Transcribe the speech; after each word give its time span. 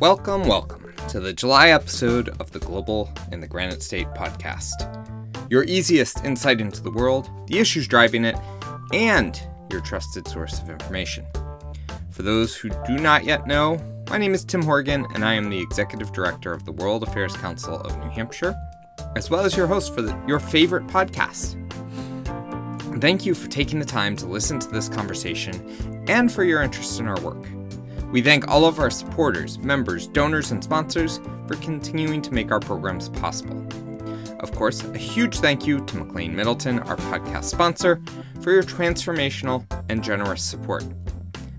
Welcome, 0.00 0.44
welcome, 0.44 0.94
to 1.10 1.20
the 1.20 1.34
July 1.34 1.68
episode 1.68 2.30
of 2.40 2.50
the 2.52 2.58
Global 2.58 3.12
in 3.32 3.40
the 3.40 3.46
Granite 3.46 3.82
State 3.82 4.06
podcast. 4.14 4.72
Your 5.50 5.64
easiest 5.64 6.24
insight 6.24 6.58
into 6.58 6.82
the 6.82 6.90
world, 6.90 7.28
the 7.48 7.58
issues 7.58 7.86
driving 7.86 8.24
it, 8.24 8.34
and 8.94 9.38
your 9.70 9.82
trusted 9.82 10.26
source 10.26 10.58
of 10.58 10.70
information. 10.70 11.26
For 12.08 12.22
those 12.22 12.56
who 12.56 12.70
do 12.86 12.96
not 12.96 13.26
yet 13.26 13.46
know, 13.46 13.78
my 14.08 14.16
name 14.16 14.32
is 14.32 14.42
Tim 14.42 14.62
Horgan, 14.62 15.06
and 15.12 15.22
I 15.22 15.34
am 15.34 15.50
the 15.50 15.60
Executive 15.60 16.14
Director 16.14 16.54
of 16.54 16.64
the 16.64 16.72
World 16.72 17.02
Affairs 17.02 17.36
Council 17.36 17.78
of 17.78 17.98
New 17.98 18.08
Hampshire, 18.08 18.56
as 19.16 19.28
well 19.28 19.44
as 19.44 19.54
your 19.54 19.66
host 19.66 19.94
for 19.94 20.00
the, 20.00 20.18
your 20.26 20.40
favorite 20.40 20.86
podcast. 20.86 21.58
Thank 23.02 23.26
you 23.26 23.34
for 23.34 23.48
taking 23.48 23.78
the 23.78 23.84
time 23.84 24.16
to 24.16 24.24
listen 24.24 24.58
to 24.60 24.68
this 24.68 24.88
conversation 24.88 26.04
and 26.08 26.32
for 26.32 26.42
your 26.42 26.62
interest 26.62 27.00
in 27.00 27.06
our 27.06 27.20
work. 27.20 27.46
We 28.10 28.22
thank 28.22 28.48
all 28.48 28.64
of 28.64 28.80
our 28.80 28.90
supporters, 28.90 29.58
members, 29.60 30.08
donors, 30.08 30.50
and 30.50 30.62
sponsors 30.62 31.20
for 31.46 31.54
continuing 31.56 32.20
to 32.22 32.34
make 32.34 32.50
our 32.50 32.58
programs 32.58 33.08
possible. 33.08 33.64
Of 34.40 34.52
course, 34.52 34.82
a 34.82 34.98
huge 34.98 35.38
thank 35.38 35.64
you 35.64 35.78
to 35.78 35.96
McLane 35.96 36.32
Middleton, 36.32 36.80
our 36.80 36.96
podcast 36.96 37.44
sponsor, 37.44 38.02
for 38.40 38.50
your 38.50 38.64
transformational 38.64 39.64
and 39.88 40.02
generous 40.02 40.42
support. 40.42 40.82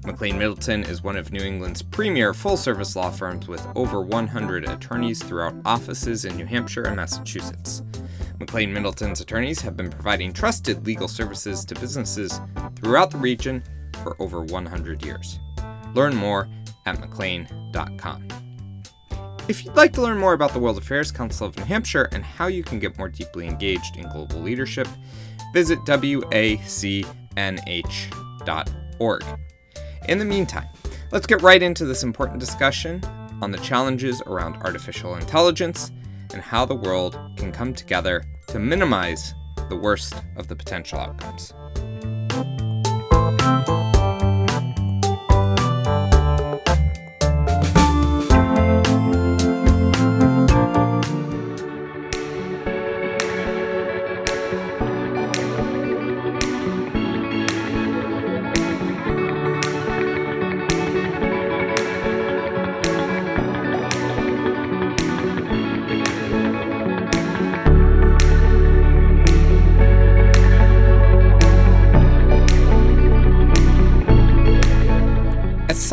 McLane 0.01 0.37
Middleton 0.37 0.83
is 0.83 1.03
one 1.03 1.15
of 1.15 1.31
New 1.31 1.43
England's 1.43 1.81
premier 1.81 2.33
full 2.33 2.57
service 2.57 2.97
law 2.97 3.11
firms 3.11 3.47
with 3.47 3.65
over 3.75 4.01
100 4.01 4.67
attorneys 4.67 5.23
throughout 5.23 5.55
offices 5.63 6.25
in 6.25 6.35
New 6.35 6.45
Hampshire 6.45 6.83
and 6.83 6.97
Massachusetts. 6.97 7.81
McLane 8.39 8.73
Middleton's 8.73 9.21
attorneys 9.21 9.61
have 9.61 9.77
been 9.77 9.91
providing 9.91 10.33
trusted 10.33 10.85
legal 10.85 11.07
services 11.07 11.63
to 11.63 11.75
businesses 11.75 12.41
throughout 12.75 13.11
the 13.11 13.17
region 13.17 13.63
for 14.03 14.17
over 14.19 14.41
100 14.41 15.05
years. 15.05 15.39
Learn 15.93 16.15
more 16.15 16.49
at 16.85 16.97
McLane.com. 16.97 18.27
If 19.47 19.65
you'd 19.65 19.75
like 19.75 19.91
to 19.93 20.01
learn 20.01 20.17
more 20.17 20.33
about 20.33 20.53
the 20.53 20.59
World 20.59 20.77
Affairs 20.77 21.11
Council 21.11 21.47
of 21.47 21.57
New 21.57 21.63
Hampshire 21.63 22.07
and 22.11 22.23
how 22.23 22.47
you 22.47 22.63
can 22.63 22.79
get 22.79 22.97
more 22.97 23.09
deeply 23.09 23.47
engaged 23.47 23.97
in 23.97 24.07
global 24.09 24.39
leadership, 24.39 24.87
visit 25.53 25.79
wacnh.org. 25.79 26.61
In 30.07 30.17
the 30.17 30.25
meantime, 30.25 30.67
let's 31.11 31.27
get 31.27 31.41
right 31.41 31.61
into 31.61 31.85
this 31.85 32.03
important 32.03 32.39
discussion 32.39 33.01
on 33.41 33.51
the 33.51 33.57
challenges 33.57 34.21
around 34.27 34.55
artificial 34.57 35.15
intelligence 35.15 35.91
and 36.33 36.41
how 36.41 36.65
the 36.65 36.75
world 36.75 37.19
can 37.35 37.51
come 37.51 37.73
together 37.73 38.23
to 38.47 38.59
minimize 38.59 39.33
the 39.69 39.75
worst 39.75 40.13
of 40.37 40.47
the 40.47 40.55
potential 40.55 40.99
outcomes. 40.99 41.53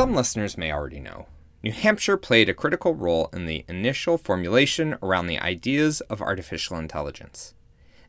Some 0.09 0.17
listeners 0.17 0.57
may 0.57 0.73
already 0.73 1.01
know, 1.01 1.27
New 1.63 1.71
Hampshire 1.71 2.17
played 2.17 2.49
a 2.49 2.55
critical 2.55 2.95
role 2.95 3.29
in 3.31 3.45
the 3.45 3.67
initial 3.69 4.17
formulation 4.17 4.97
around 5.03 5.27
the 5.27 5.39
ideas 5.39 6.01
of 6.09 6.23
artificial 6.23 6.79
intelligence. 6.79 7.53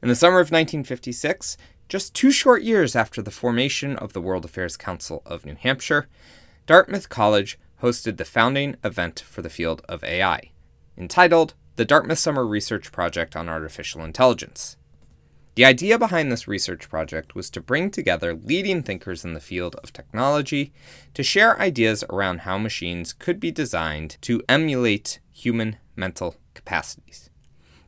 In 0.02 0.08
the 0.08 0.16
summer 0.16 0.38
of 0.38 0.50
1956, 0.50 1.58
just 1.90 2.14
two 2.14 2.32
short 2.32 2.64
years 2.64 2.96
after 2.96 3.22
the 3.22 3.32
formation 3.32 3.98
of 3.98 4.14
the 4.14 4.22
World 4.22 4.46
Affairs 4.46 4.78
Council 4.78 5.22
of 5.26 5.46
New 5.46 5.56
Hampshire, 5.56 6.08
Dartmouth 6.66 7.10
College 7.10 7.60
hosted 7.84 8.16
the 8.16 8.24
founding 8.24 8.78
event 8.81 9.20
for 9.20 9.42
the 9.42 9.50
field 9.50 9.81
of 9.90 10.02
AI, 10.02 10.52
entitled 10.98 11.54
the 11.76 11.84
Dartmouth 11.84 12.20
Summer 12.20 12.48
Research 12.48 12.94
Project 12.94 13.36
on 13.36 13.50
Artificial 13.50 14.06
Intelligence. 14.06 14.78
The 15.59 15.66
idea 15.66 16.00
behind 16.00 16.31
this 16.31 16.47
research 16.47 16.88
project 16.88 17.36
was 17.36 17.50
to 17.50 17.59
bring 17.59 17.92
together 17.92 18.34
leading 18.34 18.81
thinkers 18.81 19.25
in 19.25 19.34
the 19.34 19.42
field 19.42 19.75
of 19.84 19.92
technology 19.92 20.72
to 21.14 21.22
share 21.22 21.59
ideas 21.59 22.02
around 22.09 22.44
how 22.44 22.58
machines 22.58 23.12
could 23.12 23.42
be 23.42 23.52
designed 23.52 24.16
to 24.22 24.42
emulate 24.48 25.19
human 25.34 25.75
mental 25.98 26.38
capacities. 26.53 27.30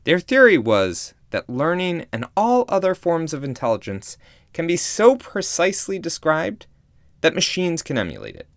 Their 0.04 0.20
theory 0.20 0.58
was 0.58 1.14
that 1.30 1.48
learning 1.48 2.04
and 2.12 2.26
all 2.36 2.66
other 2.68 2.94
forms 2.94 3.32
of 3.32 3.42
intelligence 3.42 4.18
can 4.52 4.66
be 4.66 4.76
so 4.76 5.16
precisely 5.16 5.98
described 5.98 6.66
that 7.22 7.34
machines 7.34 7.80
can 7.80 7.96
emulate 7.96 8.36
it. 8.36 8.48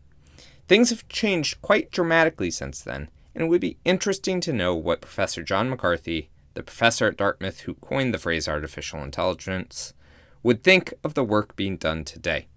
Things 0.67 0.89
have 0.89 1.07
changed 1.07 1.61
quite 1.61 1.89
dramatically 1.89 2.51
since 2.51 2.81
then, 2.81 3.09
and 3.33 3.45
it 3.45 3.47
would 3.47 3.61
be 3.61 3.77
interesting 3.85 4.41
to 4.41 4.51
know 4.51 4.75
what 4.75 4.99
Professor 4.99 5.41
John 5.41 5.69
McCarthy 5.69 6.31
the 6.55 6.63
professor 6.63 7.07
at 7.07 7.17
Dartmouth 7.17 7.61
who 7.61 7.75
coined 7.75 8.13
the 8.13 8.17
phrase 8.17 8.47
artificial 8.47 9.03
intelligence, 9.03 9.93
would 10.41 10.63
think 10.63 10.93
of 11.03 11.13
the 11.13 11.23
work 11.23 11.55
being 11.55 11.77
done 11.77 12.03
today. 12.03 12.47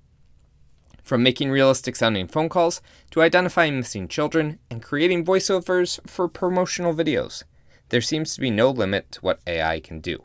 From 1.03 1.23
making 1.23 1.51
realistic 1.51 1.97
sounding 1.97 2.29
phone 2.29 2.49
calls 2.49 2.81
to 3.11 3.23
identifying 3.23 3.77
missing 3.77 4.09
children 4.09 4.59
and 4.71 4.83
creating 4.83 5.25
voiceovers 5.25 5.99
for 6.09 6.29
promotional 6.29 6.95
videos, 6.95 7.45
there 7.89 8.01
seems 8.01 8.35
to 8.35 8.41
be 8.41 8.51
no 8.51 8.71
limit 8.71 9.11
to 9.13 9.21
what 9.21 9.41
AI 9.47 9.81
can 9.81 10.01
do. 10.01 10.25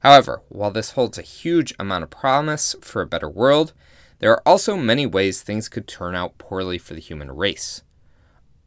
However, 0.00 0.42
while 0.48 0.72
this 0.72 0.92
holds 0.92 1.18
a 1.18 1.22
huge 1.22 1.72
amount 1.78 2.02
of 2.02 2.10
promise 2.10 2.74
for 2.80 3.00
a 3.00 3.06
better 3.06 3.28
world, 3.28 3.72
there 4.18 4.32
are 4.32 4.42
also 4.46 4.76
many 4.76 5.06
ways 5.06 5.40
things 5.40 5.68
could 5.68 5.86
turn 5.86 6.16
out 6.16 6.38
poorly 6.38 6.78
for 6.78 6.94
the 6.94 7.00
human 7.00 7.30
race. 7.30 7.82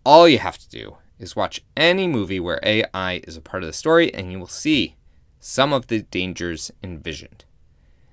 All 0.06 0.28
you 0.28 0.40
have 0.40 0.58
to 0.58 0.70
do 0.70 0.98
is 1.20 1.36
watch 1.36 1.62
any 1.76 2.08
movie 2.08 2.40
where 2.40 2.60
AI 2.64 3.22
is 3.24 3.38
a 3.38 3.42
part 3.42 3.64
of 3.64 3.68
the 3.68 3.74
story, 3.74 4.14
and 4.14 4.32
you 4.32 4.40
will 4.40 4.48
see 4.48 4.96
some 5.40 5.72
of 5.72 5.88
the 5.88 6.02
dangers 6.02 6.72
envisioned. 6.84 7.46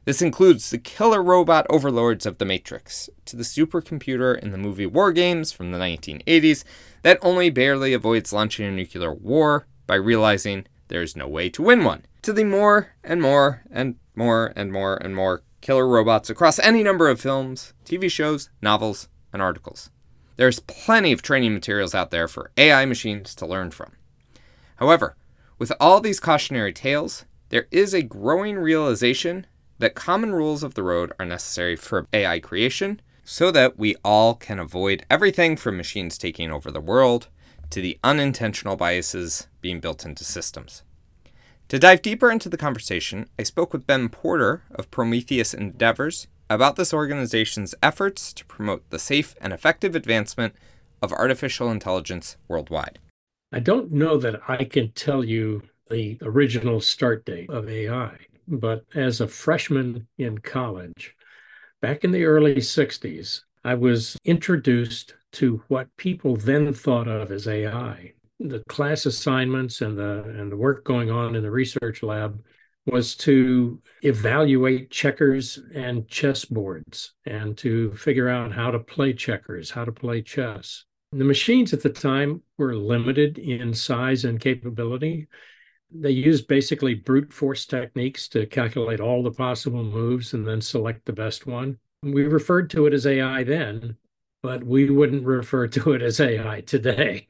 This 0.04 0.20
includes 0.20 0.70
the 0.70 0.78
killer 0.78 1.22
robot 1.22 1.64
overlords 1.70 2.26
of 2.26 2.38
the 2.38 2.44
Matrix, 2.44 3.08
to 3.24 3.36
the 3.36 3.44
supercomputer 3.44 4.36
in 4.36 4.50
the 4.50 4.58
movie 4.58 4.86
War 4.86 5.12
Games 5.12 5.52
from 5.52 5.70
the 5.70 5.78
1980s 5.78 6.64
that 7.02 7.18
only 7.22 7.50
barely 7.50 7.92
avoids 7.92 8.32
launching 8.32 8.66
a 8.66 8.70
nuclear 8.72 9.14
war 9.14 9.66
by 9.86 9.94
realizing 9.94 10.66
there 10.88 11.02
is 11.02 11.16
no 11.16 11.28
way 11.28 11.48
to 11.50 11.62
win 11.62 11.84
one, 11.84 12.04
to 12.22 12.32
the 12.32 12.44
more 12.44 12.94
and 13.04 13.22
more 13.22 13.62
and 13.70 13.94
more 14.16 14.52
and 14.56 14.72
more 14.72 14.96
and 14.96 15.14
more 15.14 15.42
killer 15.60 15.86
robots 15.86 16.28
across 16.28 16.58
any 16.58 16.82
number 16.82 17.08
of 17.08 17.20
films, 17.20 17.72
TV 17.84 18.10
shows, 18.10 18.50
novels, 18.60 19.08
and 19.32 19.40
articles. 19.40 19.90
There's 20.37 20.60
plenty 20.60 21.12
of 21.12 21.22
training 21.22 21.54
materials 21.54 21.94
out 21.94 22.10
there 22.10 22.28
for 22.28 22.50
AI 22.56 22.84
machines 22.84 23.34
to 23.37 23.47
learn 23.47 23.70
from. 23.70 23.93
However, 24.76 25.16
with 25.59 25.72
all 25.78 26.00
these 26.00 26.20
cautionary 26.20 26.72
tales, 26.72 27.25
there 27.50 27.69
is 27.70 27.93
a 27.94 28.03
growing 28.03 28.56
realization 28.56 29.47
that 29.78 29.94
common 29.94 30.32
rules 30.32 30.62
of 30.62 30.75
the 30.75 30.82
road 30.82 31.12
are 31.19 31.26
necessary 31.26 31.76
for 31.76 32.06
AI 32.12 32.41
creation 32.41 33.00
so 33.25 33.50
that 33.50 33.78
we 33.78 33.94
all 34.04 34.34
can 34.34 34.59
avoid 34.59 35.04
everything 35.10 35.56
from 35.56 35.76
machines 35.76 36.19
taking 36.19 36.50
over 36.50 36.70
the 36.70 36.81
world 36.81 37.28
to 37.70 37.81
the 37.81 37.99
unintentional 38.02 38.76
biases 38.76 39.49
being 39.61 39.81
built 39.81 40.05
into 40.05 40.25
systems. 40.25 40.82
To 41.69 41.79
dive 41.79 42.02
deeper 42.02 42.31
into 42.31 42.49
the 42.49 42.56
conversation, 42.56 43.29
I 43.38 43.44
spoke 43.44 43.73
with 43.73 43.87
Ben 43.87 44.08
Porter 44.08 44.62
of 44.75 44.90
Prometheus 44.90 45.55
Endeavors 45.55 46.26
about 46.54 46.76
this 46.76 46.93
organization's 46.93 47.75
efforts 47.82 48.32
to 48.34 48.44
promote 48.44 48.88
the 48.90 48.99
safe 48.99 49.34
and 49.40 49.52
effective 49.52 49.94
advancement 49.94 50.54
of 51.00 51.12
artificial 51.12 51.70
intelligence 51.70 52.37
worldwide. 52.49 52.99
I 53.52 53.60
don't 53.60 53.93
know 53.93 54.16
that 54.19 54.40
I 54.49 54.64
can 54.64 54.93
tell 54.93 55.25
you 55.25 55.62
the 55.90 56.19
original 56.22 56.81
start 56.81 57.25
date 57.25 57.50
of 57.50 57.69
AI, 57.69 58.16
but 58.49 58.84
as 58.94 59.20
a 59.20 59.28
freshman 59.28 60.06
in 60.19 60.38
college, 60.38 61.14
back 61.81 62.04
in 62.04 62.12
the 62.12 62.25
early 62.25 62.56
60s, 62.56 63.43
I 63.64 63.75
was 63.75 64.16
introduced 64.25 65.14
to 65.32 65.62
what 65.69 65.94
people 65.96 66.37
then 66.37 66.72
thought 66.75 67.08
of 67.08 67.31
as 67.31 67.48
AI. 67.48 68.12
The 68.40 68.62
class 68.69 69.06
assignments 69.06 69.81
and 69.81 69.96
the 69.96 70.25
and 70.25 70.50
the 70.50 70.56
work 70.56 70.84
going 70.84 71.10
on 71.10 71.37
in 71.37 71.43
the 71.43 71.50
research 71.50 72.02
lab 72.02 72.43
was 72.87 73.14
to 73.14 73.81
evaluate 74.02 74.90
checkers 74.90 75.58
and 75.75 76.08
chess 76.08 76.44
boards 76.44 77.12
and 77.25 77.56
to 77.58 77.94
figure 77.94 78.29
out 78.29 78.52
how 78.52 78.70
to 78.70 78.79
play 78.79 79.12
checkers, 79.12 79.70
how 79.70 79.84
to 79.84 79.93
play 79.93 80.20
chess. 80.20 80.84
The 81.12 81.25
machines 81.25 81.73
at 81.73 81.82
the 81.82 81.90
time 81.90 82.43
were 82.58 82.75
limited 82.75 83.38
in 83.38 83.75
size 83.75 84.25
and 84.25 84.40
capability. 84.40 85.29
They 85.90 86.11
used 86.11 86.49
basically 86.49 86.94
brute 86.94 87.32
force 87.32 87.67
techniques 87.67 88.29
to 88.29 88.46
calculate 88.46 88.99
all 88.99 89.23
the 89.23 89.31
possible 89.31 89.84
moves 89.84 90.32
and 90.32 90.46
then 90.46 90.61
select 90.61 91.05
the 91.05 91.12
best 91.12 91.46
one. 91.46 91.79
We 92.02 92.25
referred 92.25 92.70
to 92.70 92.87
it 92.87 92.94
as 92.94 93.06
AI 93.06 93.44
then, 93.44 93.96
but 94.43 94.64
we 94.64 94.90
wouldn't 94.90 95.25
refer 95.25 95.69
to 95.69 95.93
it 95.93 96.02
as 96.02 96.19
AI 96.19 96.62
today. 96.62 97.29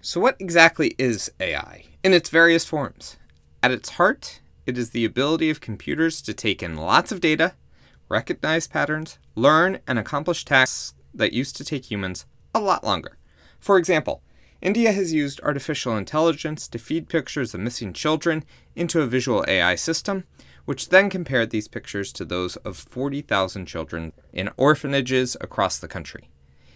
So, 0.00 0.20
what 0.20 0.36
exactly 0.38 0.94
is 0.96 1.30
AI 1.40 1.84
in 2.04 2.14
its 2.14 2.30
various 2.30 2.64
forms? 2.64 3.16
At 3.62 3.72
its 3.72 3.90
heart, 3.90 4.40
it 4.66 4.76
is 4.76 4.90
the 4.90 5.04
ability 5.04 5.48
of 5.48 5.60
computers 5.60 6.20
to 6.22 6.34
take 6.34 6.62
in 6.62 6.76
lots 6.76 7.12
of 7.12 7.20
data, 7.20 7.54
recognize 8.08 8.66
patterns, 8.66 9.18
learn, 9.34 9.78
and 9.86 9.98
accomplish 9.98 10.44
tasks 10.44 10.94
that 11.14 11.32
used 11.32 11.56
to 11.56 11.64
take 11.64 11.90
humans 11.90 12.26
a 12.54 12.60
lot 12.60 12.84
longer. 12.84 13.16
For 13.60 13.78
example, 13.78 14.22
India 14.60 14.92
has 14.92 15.12
used 15.12 15.40
artificial 15.42 15.96
intelligence 15.96 16.66
to 16.68 16.78
feed 16.78 17.08
pictures 17.08 17.54
of 17.54 17.60
missing 17.60 17.92
children 17.92 18.44
into 18.74 19.00
a 19.00 19.06
visual 19.06 19.44
AI 19.46 19.74
system, 19.74 20.24
which 20.64 20.88
then 20.88 21.08
compared 21.08 21.50
these 21.50 21.68
pictures 21.68 22.12
to 22.12 22.24
those 22.24 22.56
of 22.56 22.76
40,000 22.76 23.66
children 23.66 24.12
in 24.32 24.50
orphanages 24.56 25.36
across 25.40 25.78
the 25.78 25.88
country. 25.88 26.30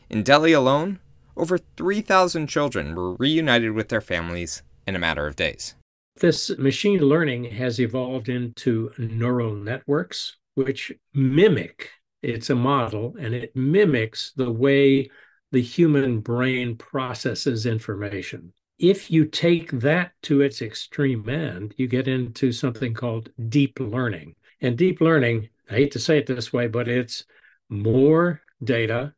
In 0.08 0.22
Delhi 0.22 0.52
alone, 0.52 1.00
over 1.36 1.58
3,000 1.58 2.46
children 2.46 2.94
were 2.94 3.14
reunited 3.14 3.72
with 3.72 3.88
their 3.88 4.00
families 4.00 4.62
in 4.86 4.94
a 4.94 4.98
matter 4.98 5.26
of 5.26 5.36
days. 5.36 5.74
This 6.20 6.50
machine 6.58 7.00
learning 7.00 7.44
has 7.44 7.80
evolved 7.80 8.28
into 8.28 8.90
neural 8.98 9.54
networks, 9.54 10.36
which 10.54 10.92
mimic, 11.14 11.88
it's 12.22 12.50
a 12.50 12.54
model, 12.54 13.16
and 13.18 13.34
it 13.34 13.56
mimics 13.56 14.32
the 14.36 14.52
way 14.52 15.08
the 15.50 15.62
human 15.62 16.20
brain 16.20 16.76
processes 16.76 17.64
information. 17.64 18.52
If 18.78 19.10
you 19.10 19.24
take 19.24 19.70
that 19.80 20.12
to 20.24 20.42
its 20.42 20.60
extreme 20.60 21.26
end, 21.26 21.74
you 21.78 21.86
get 21.86 22.06
into 22.06 22.52
something 22.52 22.92
called 22.92 23.30
deep 23.48 23.80
learning. 23.80 24.34
And 24.60 24.76
deep 24.76 25.00
learning, 25.00 25.48
I 25.70 25.74
hate 25.76 25.92
to 25.92 25.98
say 25.98 26.18
it 26.18 26.26
this 26.26 26.52
way, 26.52 26.66
but 26.66 26.86
it's 26.86 27.24
more 27.70 28.42
data 28.62 29.14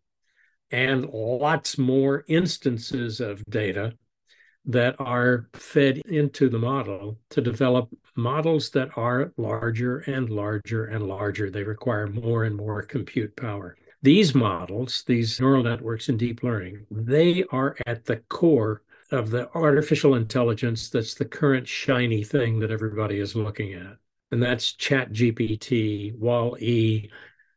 and 0.71 1.11
lots 1.11 1.79
more 1.79 2.25
instances 2.29 3.21
of 3.21 3.45
data 3.47 3.95
that 4.65 4.95
are 4.99 5.49
fed 5.55 5.99
into 6.07 6.49
the 6.49 6.59
model 6.59 7.19
to 7.31 7.41
develop 7.41 7.89
models 8.15 8.71
that 8.71 8.91
are 8.97 9.33
larger 9.37 9.99
and 10.01 10.31
larger 10.31 10.85
and 10.85 11.07
larger. 11.07 11.51
They 11.51 11.65
require 11.65 12.07
more 12.07 12.45
and 12.45 12.57
more 12.57 12.83
compute 12.83 13.35
power. 13.37 13.77
These 14.03 14.35
models, 14.35 15.05
these 15.07 15.41
neural 15.41 15.63
networks 15.63 16.09
and 16.09 16.19
deep 16.19 16.43
learning, 16.43 16.87
they 16.91 17.45
are 17.51 17.77
at 17.87 18.05
the 18.05 18.17
core 18.29 18.83
of 19.11 19.31
the 19.31 19.49
artificial 19.55 20.15
intelligence 20.15 20.89
that's 20.89 21.15
the 21.15 21.25
current 21.25 21.69
shiny 21.69 22.25
thing 22.25 22.59
that 22.61 22.71
everybody 22.71 23.19
is 23.21 23.37
looking 23.37 23.75
at. 23.75 23.97
And 24.31 24.43
that's 24.43 24.73
ChatGPT, 24.73 26.19
DALL-E, 26.19 27.11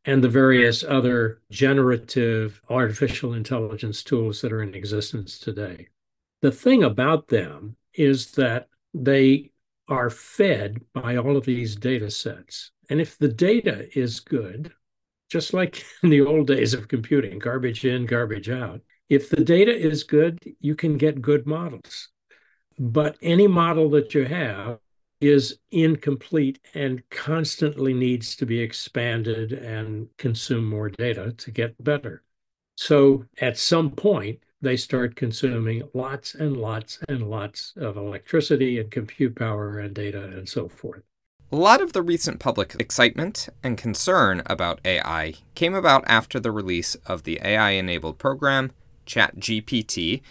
and 0.04 0.24
the 0.24 0.30
various 0.30 0.84
other 0.84 1.42
generative 1.50 2.62
artificial 2.70 3.34
intelligence 3.34 4.04
tools 4.04 4.42
that 4.42 4.52
are 4.52 4.62
in 4.62 4.76
existence 4.76 5.40
today. 5.40 5.88
The 6.46 6.52
thing 6.52 6.84
about 6.84 7.30
them 7.30 7.76
is 7.96 8.34
that 8.34 8.68
they 8.94 9.50
are 9.88 10.12
fed 10.12 10.80
by 10.94 11.18
all 11.18 11.38
of 11.38 11.46
these 11.46 11.76
data 11.76 12.12
sets. 12.12 12.70
And 12.88 13.02
if 13.02 13.18
the 13.18 13.30
data 13.30 13.90
is 13.98 14.20
good, 14.20 14.72
just 15.28 15.56
like 15.56 15.84
in 16.04 16.12
the 16.12 16.22
old 16.22 16.46
days 16.46 16.76
of 16.76 16.88
computing, 16.88 17.40
garbage 17.40 17.84
in, 17.84 18.06
garbage 18.06 18.52
out. 18.52 18.82
If 19.10 19.32
the 19.32 19.44
data 19.44 19.76
is 19.76 20.04
good, 20.04 20.38
you 20.60 20.76
can 20.76 21.00
get 21.00 21.20
good 21.20 21.48
models. 21.48 22.10
But 22.78 23.18
any 23.24 23.48
model 23.48 23.90
that 23.90 24.14
you 24.14 24.26
have 24.26 24.78
is 25.20 25.58
incomplete 25.72 26.60
and 26.76 27.02
constantly 27.10 27.96
needs 27.96 28.36
to 28.36 28.46
be 28.46 28.60
expanded 28.60 29.52
and 29.52 30.10
consume 30.20 30.70
more 30.70 30.92
data 30.92 31.32
to 31.40 31.50
get 31.50 31.84
better. 31.84 32.24
So 32.76 33.26
at 33.42 33.58
some 33.58 33.90
point, 33.90 34.45
they 34.62 34.78
start 34.78 35.16
consuming 35.16 35.84
lots 35.94 36.34
and 36.34 36.58
lots 36.58 37.00
and 37.08 37.30
lots 37.30 37.74
of 37.78 37.98
electricity 37.98 38.80
and 38.80 38.92
compute 38.92 39.36
power 39.36 39.80
and 39.80 39.94
data 39.94 40.24
and 40.24 40.48
so 40.48 40.68
forth. 40.68 41.04
A 41.52 41.56
lot 41.56 41.82
of 41.82 41.94
the 41.94 42.02
recent 42.02 42.40
public 42.40 42.76
excitement 42.80 43.50
and 43.64 43.78
concern 43.78 44.42
about 44.48 44.82
AI 44.84 45.36
came 45.54 45.76
about 45.76 46.04
after 46.08 46.40
the 46.40 46.52
release 46.52 46.96
of 47.06 47.24
the 47.24 47.40
AI 47.44 47.72
enabled 47.72 48.18
program, 48.18 48.72
ChatGPT, 49.06 50.22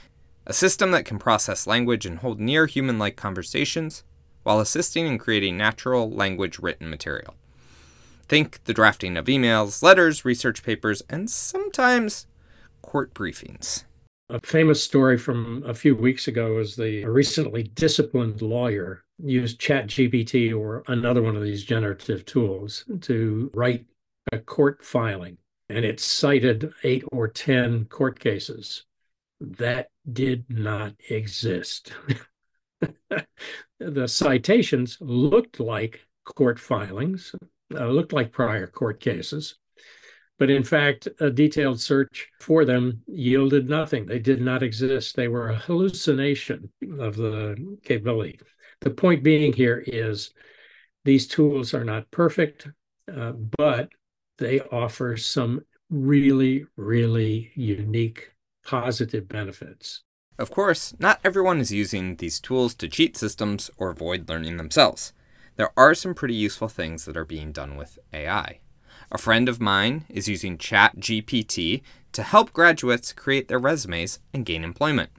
a 0.46 0.52
system 0.52 0.90
that 0.90 1.04
can 1.04 1.18
process 1.18 1.66
language 1.66 2.04
and 2.04 2.18
hold 2.18 2.40
near 2.40 2.66
human 2.66 2.98
like 2.98 3.16
conversations 3.16 4.02
while 4.42 4.60
assisting 4.60 5.06
in 5.06 5.18
creating 5.18 5.56
natural 5.56 6.10
language 6.10 6.58
written 6.58 6.90
material. 6.90 7.34
Think 8.28 8.62
the 8.64 8.74
drafting 8.74 9.16
of 9.16 9.26
emails, 9.26 9.82
letters, 9.82 10.24
research 10.24 10.62
papers, 10.62 11.02
and 11.08 11.30
sometimes 11.30 12.26
court 12.82 13.14
briefings. 13.14 13.84
A 14.30 14.40
famous 14.40 14.82
story 14.82 15.18
from 15.18 15.62
a 15.66 15.74
few 15.74 15.94
weeks 15.94 16.28
ago 16.28 16.58
is 16.58 16.76
the 16.76 17.04
recently 17.04 17.64
disciplined 17.64 18.40
lawyer 18.40 19.04
used 19.18 19.60
ChatGPT 19.60 20.56
or 20.58 20.82
another 20.88 21.22
one 21.22 21.36
of 21.36 21.42
these 21.42 21.62
generative 21.62 22.24
tools 22.24 22.84
to 23.02 23.50
write 23.52 23.84
a 24.32 24.38
court 24.38 24.82
filing, 24.82 25.36
and 25.68 25.84
it 25.84 26.00
cited 26.00 26.72
eight 26.84 27.04
or 27.12 27.28
10 27.28 27.84
court 27.86 28.18
cases 28.18 28.84
that 29.40 29.88
did 30.10 30.46
not 30.48 30.94
exist. 31.10 31.92
the 33.78 34.08
citations 34.08 34.96
looked 35.00 35.60
like 35.60 36.06
court 36.24 36.58
filings, 36.58 37.34
uh, 37.74 37.88
looked 37.88 38.14
like 38.14 38.32
prior 38.32 38.66
court 38.66 39.00
cases, 39.00 39.56
but 40.38 40.50
in 40.50 40.64
fact, 40.64 41.08
a 41.20 41.30
detailed 41.30 41.80
search 41.80 42.28
for 42.40 42.64
them 42.64 43.02
yielded 43.06 43.68
nothing. 43.68 44.06
They 44.06 44.18
did 44.18 44.40
not 44.40 44.62
exist. 44.62 45.14
They 45.14 45.28
were 45.28 45.50
a 45.50 45.56
hallucination 45.56 46.70
of 46.98 47.16
the 47.16 47.56
capability. 47.84 48.40
The 48.80 48.90
point 48.90 49.22
being 49.22 49.52
here 49.52 49.82
is 49.86 50.32
these 51.04 51.26
tools 51.26 51.72
are 51.72 51.84
not 51.84 52.10
perfect, 52.10 52.68
uh, 53.14 53.32
but 53.32 53.90
they 54.38 54.60
offer 54.60 55.16
some 55.16 55.62
really, 55.90 56.66
really 56.76 57.52
unique 57.54 58.32
positive 58.64 59.28
benefits. 59.28 60.02
Of 60.38 60.50
course, 60.50 60.94
not 60.98 61.20
everyone 61.22 61.60
is 61.60 61.70
using 61.70 62.16
these 62.16 62.40
tools 62.40 62.74
to 62.76 62.88
cheat 62.88 63.16
systems 63.16 63.70
or 63.76 63.90
avoid 63.90 64.28
learning 64.28 64.56
themselves. 64.56 65.12
There 65.56 65.70
are 65.76 65.94
some 65.94 66.14
pretty 66.14 66.34
useful 66.34 66.66
things 66.66 67.04
that 67.04 67.16
are 67.16 67.24
being 67.24 67.52
done 67.52 67.76
with 67.76 67.98
AI. 68.12 68.58
A 69.12 69.18
friend 69.18 69.48
of 69.48 69.60
mine 69.60 70.04
is 70.08 70.28
using 70.28 70.58
ChatGPT 70.58 71.82
to 72.12 72.22
help 72.22 72.52
graduates 72.52 73.12
create 73.12 73.48
their 73.48 73.58
resumes 73.58 74.18
and 74.32 74.46
gain 74.46 74.64
employment. 74.64 75.10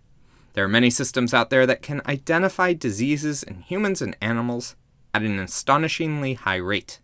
There 0.53 0.63
are 0.63 0.69
many 0.69 0.89
systems 0.89 1.33
out 1.33 1.49
there 1.49 1.65
that 1.65 1.81
can 1.81 2.01
identify 2.07 2.73
diseases 2.73 3.43
in 3.43 3.59
humans 3.59 4.01
and 4.01 4.15
animals 4.21 4.75
at 5.13 5.21
an 5.21 5.39
astonishingly 5.39 6.35
high 6.35 6.55
rate. 6.55 6.99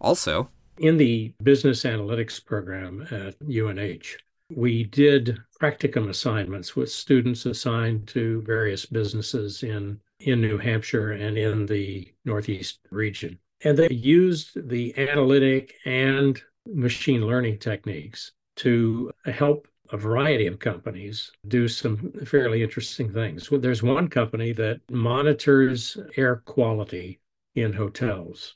Also, 0.00 0.50
in 0.78 0.96
the 0.96 1.34
business 1.42 1.84
analytics 1.84 2.44
program 2.44 3.06
at 3.10 3.36
UNH, 3.42 4.16
we 4.54 4.84
did 4.84 5.38
practicum 5.60 6.08
assignments 6.08 6.74
with 6.74 6.90
students 6.90 7.46
assigned 7.46 8.08
to 8.08 8.42
various 8.42 8.86
businesses 8.86 9.62
in, 9.62 10.00
in 10.18 10.40
New 10.40 10.58
Hampshire 10.58 11.12
and 11.12 11.38
in 11.38 11.66
the 11.66 12.12
Northeast 12.24 12.80
region. 12.90 13.38
And 13.62 13.76
they 13.76 13.90
used 13.90 14.68
the 14.68 14.96
analytic 14.96 15.74
and 15.84 16.40
machine 16.66 17.26
learning 17.26 17.58
techniques 17.58 18.32
to 18.56 19.10
help 19.24 19.68
a 19.92 19.96
variety 19.96 20.46
of 20.46 20.58
companies 20.58 21.30
do 21.48 21.68
some 21.68 22.12
fairly 22.24 22.62
interesting 22.62 23.12
things. 23.12 23.48
There's 23.50 23.82
one 23.82 24.08
company 24.08 24.52
that 24.52 24.80
monitors 24.90 25.98
air 26.16 26.36
quality 26.36 27.20
in 27.54 27.72
hotels, 27.72 28.54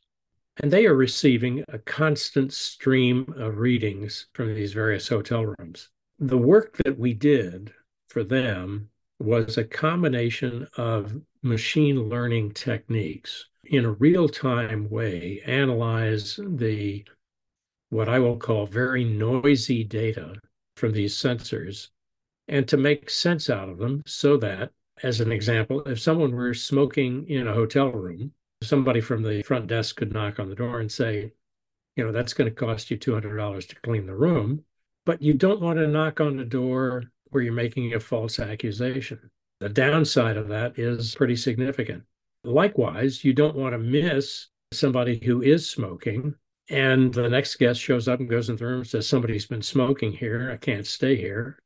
and 0.62 0.72
they 0.72 0.86
are 0.86 0.94
receiving 0.94 1.64
a 1.68 1.78
constant 1.78 2.52
stream 2.52 3.34
of 3.36 3.58
readings 3.58 4.28
from 4.32 4.54
these 4.54 4.72
various 4.72 5.08
hotel 5.08 5.44
rooms. 5.44 5.90
The 6.18 6.38
work 6.38 6.76
that 6.84 6.98
we 6.98 7.12
did 7.12 7.72
for 8.06 8.22
them 8.22 8.90
was 9.18 9.58
a 9.58 9.64
combination 9.64 10.68
of 10.76 11.20
machine 11.42 12.08
learning 12.08 12.52
techniques 12.52 13.46
in 13.66 13.84
a 13.84 13.92
real 13.92 14.28
time 14.28 14.88
way 14.90 15.40
analyze 15.46 16.38
the 16.42 17.04
what 17.90 18.08
I 18.08 18.18
will 18.18 18.36
call 18.36 18.66
very 18.66 19.04
noisy 19.04 19.84
data 19.84 20.34
from 20.76 20.92
these 20.92 21.16
sensors 21.16 21.88
and 22.48 22.66
to 22.68 22.76
make 22.76 23.08
sense 23.08 23.48
out 23.48 23.68
of 23.68 23.78
them 23.78 24.02
so 24.06 24.36
that, 24.38 24.70
as 25.02 25.20
an 25.20 25.32
example, 25.32 25.82
if 25.82 26.00
someone 26.00 26.32
were 26.32 26.54
smoking 26.54 27.28
in 27.28 27.46
a 27.46 27.54
hotel 27.54 27.88
room, 27.90 28.32
somebody 28.62 29.00
from 29.00 29.22
the 29.22 29.42
front 29.42 29.66
desk 29.66 29.96
could 29.96 30.12
knock 30.12 30.38
on 30.38 30.48
the 30.48 30.54
door 30.54 30.80
and 30.80 30.90
say, 30.90 31.32
you 31.96 32.04
know, 32.04 32.12
that's 32.12 32.34
going 32.34 32.50
to 32.50 32.54
cost 32.54 32.90
you 32.90 32.98
$200 32.98 33.68
to 33.68 33.76
clean 33.76 34.06
the 34.06 34.14
room. 34.14 34.64
But 35.06 35.22
you 35.22 35.34
don't 35.34 35.60
want 35.60 35.78
to 35.78 35.86
knock 35.86 36.20
on 36.20 36.36
the 36.36 36.44
door 36.44 37.04
where 37.30 37.42
you're 37.42 37.52
making 37.52 37.94
a 37.94 38.00
false 38.00 38.38
accusation. 38.38 39.30
The 39.60 39.68
downside 39.68 40.36
of 40.36 40.48
that 40.48 40.78
is 40.78 41.14
pretty 41.14 41.36
significant. 41.36 42.04
Likewise, 42.44 43.24
you 43.24 43.32
don't 43.32 43.56
want 43.56 43.72
to 43.72 43.78
miss 43.78 44.48
somebody 44.72 45.20
who 45.24 45.42
is 45.42 45.68
smoking 45.68 46.34
And 46.68 47.12
the 47.12 47.28
next 47.28 47.56
guest 47.56 47.80
shows 47.80 48.08
up 48.08 48.20
and 48.20 48.28
goes 48.28 48.48
in 48.48 48.56
the 48.56 48.66
room 48.66 48.80
and 48.80 48.86
says, 48.86 49.08
Somebody's 49.08 49.46
been 49.46 49.62
smoking 49.62 50.12
here. 50.12 50.50
I 50.52 50.56
can't 50.56 50.86
stay 50.86 51.16
here. 51.16 51.58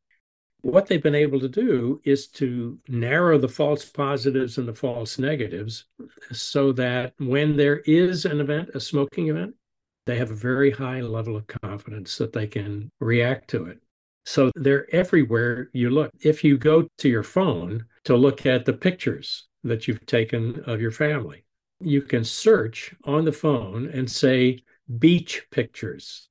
What 0.62 0.86
they've 0.86 1.02
been 1.02 1.14
able 1.14 1.38
to 1.40 1.48
do 1.48 2.00
is 2.04 2.26
to 2.28 2.78
narrow 2.88 3.38
the 3.38 3.48
false 3.48 3.84
positives 3.84 4.58
and 4.58 4.66
the 4.66 4.74
false 4.74 5.18
negatives 5.18 5.84
so 6.32 6.72
that 6.72 7.14
when 7.18 7.56
there 7.56 7.78
is 7.78 8.24
an 8.24 8.40
event, 8.40 8.70
a 8.74 8.80
smoking 8.80 9.28
event, 9.28 9.54
they 10.06 10.16
have 10.16 10.32
a 10.32 10.34
very 10.34 10.72
high 10.72 11.00
level 11.00 11.36
of 11.36 11.46
confidence 11.46 12.18
that 12.18 12.32
they 12.32 12.48
can 12.48 12.90
react 12.98 13.48
to 13.50 13.66
it. 13.66 13.78
So 14.26 14.50
they're 14.56 14.92
everywhere 14.92 15.70
you 15.72 15.90
look. 15.90 16.10
If 16.20 16.42
you 16.42 16.58
go 16.58 16.88
to 16.98 17.08
your 17.08 17.22
phone 17.22 17.86
to 18.04 18.16
look 18.16 18.46
at 18.46 18.64
the 18.64 18.72
pictures 18.72 19.46
that 19.68 19.86
you've 19.86 20.04
taken 20.06 20.60
of 20.64 20.80
your 20.80 20.90
family, 20.90 21.44
you 21.80 22.02
can 22.02 22.24
search 22.24 22.94
on 23.04 23.24
the 23.24 23.32
phone 23.32 23.88
and 23.88 24.10
say 24.10 24.64
beach 24.98 25.46
pictures, 25.50 26.28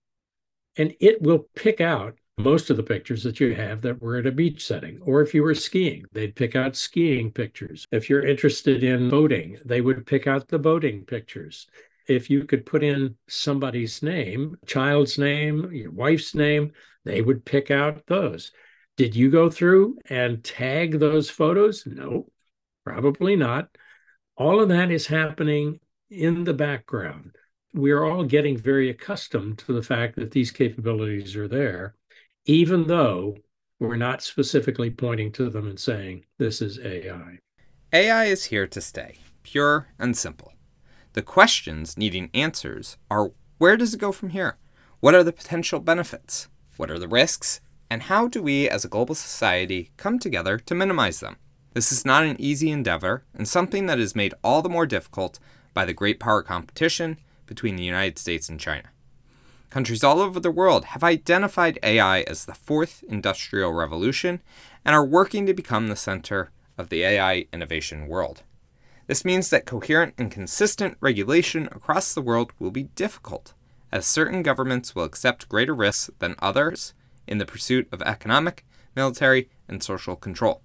and 0.77 0.93
it 0.99 1.21
will 1.21 1.47
pick 1.55 1.79
out 1.79 2.17
most 2.37 2.69
of 2.69 2.77
the 2.77 2.83
pictures 2.83 3.23
that 3.23 3.39
you 3.39 3.55
have 3.55 3.81
that 3.81 4.01
were 4.01 4.17
at 4.17 4.27
a 4.27 4.31
beach 4.31 4.65
setting. 4.65 4.99
Or 5.01 5.21
if 5.21 5.33
you 5.33 5.41
were 5.41 5.55
skiing, 5.55 6.05
they'd 6.11 6.35
pick 6.35 6.55
out 6.55 6.75
skiing 6.75 7.31
pictures. 7.31 7.87
If 7.91 8.09
you're 8.09 8.25
interested 8.25 8.83
in 8.83 9.09
boating, 9.09 9.57
they 9.65 9.81
would 9.81 10.05
pick 10.05 10.27
out 10.27 10.47
the 10.47 10.59
boating 10.59 11.03
pictures. 11.05 11.67
If 12.07 12.29
you 12.29 12.45
could 12.45 12.65
put 12.65 12.83
in 12.83 13.15
somebody's 13.27 14.03
name, 14.03 14.57
child's 14.65 15.17
name, 15.17 15.71
your 15.73 15.91
wife's 15.91 16.35
name, 16.35 16.73
they 17.05 17.21
would 17.21 17.43
pick 17.43 17.71
out 17.71 18.05
those. 18.05 18.51
Did 18.97 19.15
you 19.15 19.29
go 19.31 19.49
through 19.49 19.97
and 20.09 20.43
tag 20.43 20.99
those 20.99 21.29
photos? 21.29 21.85
No, 21.85 22.27
probably 22.87 23.35
not. 23.35 23.67
All 24.37 24.61
of 24.61 24.69
that 24.69 24.91
is 24.91 25.07
happening 25.07 25.79
in 26.09 26.45
the 26.45 26.53
background. 26.53 27.35
We're 27.73 28.05
all 28.05 28.23
getting 28.23 28.57
very 28.57 28.89
accustomed 28.89 29.57
to 29.59 29.73
the 29.73 29.83
fact 29.83 30.15
that 30.15 30.31
these 30.31 30.51
capabilities 30.51 31.35
are 31.35 31.49
there, 31.49 31.95
even 32.45 32.87
though 32.87 33.35
we're 33.79 33.97
not 33.97 34.21
specifically 34.21 34.89
pointing 34.89 35.33
to 35.33 35.49
them 35.49 35.67
and 35.67 35.77
saying, 35.77 36.25
this 36.39 36.61
is 36.61 36.79
AI. 36.79 37.39
AI 37.91 38.25
is 38.25 38.45
here 38.45 38.67
to 38.67 38.79
stay, 38.79 39.17
pure 39.43 39.89
and 39.99 40.15
simple. 40.15 40.53
The 41.11 41.21
questions 41.21 41.97
needing 41.97 42.29
answers 42.33 42.97
are 43.11 43.31
where 43.57 43.75
does 43.75 43.93
it 43.93 43.99
go 43.99 44.13
from 44.13 44.29
here? 44.29 44.57
What 45.01 45.13
are 45.13 45.23
the 45.23 45.33
potential 45.33 45.81
benefits? 45.81 46.47
What 46.77 46.89
are 46.89 46.99
the 46.99 47.07
risks? 47.07 47.59
And 47.89 48.03
how 48.03 48.29
do 48.29 48.41
we 48.41 48.69
as 48.69 48.85
a 48.85 48.89
global 48.89 49.15
society 49.15 49.91
come 49.97 50.19
together 50.19 50.57
to 50.57 50.75
minimize 50.75 51.19
them? 51.19 51.35
This 51.77 51.91
is 51.91 52.05
not 52.05 52.23
an 52.23 52.41
easy 52.41 52.71
endeavor 52.71 53.23
and 53.35 53.47
something 53.47 53.85
that 53.85 53.99
is 53.99 54.15
made 54.15 54.33
all 54.43 54.63
the 54.63 54.67
more 54.67 54.87
difficult 54.87 55.37
by 55.75 55.85
the 55.85 55.93
great 55.93 56.19
power 56.19 56.41
competition 56.41 57.19
between 57.45 57.75
the 57.75 57.83
United 57.83 58.17
States 58.17 58.49
and 58.49 58.59
China. 58.59 58.89
Countries 59.69 60.03
all 60.03 60.19
over 60.19 60.39
the 60.39 60.49
world 60.49 60.85
have 60.85 61.03
identified 61.03 61.77
AI 61.83 62.21
as 62.21 62.45
the 62.45 62.55
fourth 62.55 63.03
industrial 63.07 63.73
revolution 63.73 64.41
and 64.83 64.95
are 64.95 65.05
working 65.05 65.45
to 65.45 65.53
become 65.53 65.87
the 65.87 65.95
center 65.95 66.49
of 66.79 66.89
the 66.89 67.03
AI 67.03 67.45
innovation 67.53 68.07
world. 68.07 68.41
This 69.05 69.23
means 69.23 69.51
that 69.51 69.67
coherent 69.67 70.15
and 70.17 70.31
consistent 70.31 70.97
regulation 70.99 71.67
across 71.67 72.11
the 72.11 72.23
world 72.23 72.53
will 72.57 72.71
be 72.71 72.89
difficult 72.95 73.53
as 73.91 74.07
certain 74.07 74.41
governments 74.41 74.95
will 74.95 75.03
accept 75.03 75.47
greater 75.47 75.75
risks 75.75 76.09
than 76.17 76.37
others 76.39 76.95
in 77.27 77.37
the 77.37 77.45
pursuit 77.45 77.87
of 77.91 78.01
economic, 78.01 78.65
military, 78.95 79.47
and 79.67 79.83
social 79.83 80.15
control. 80.15 80.63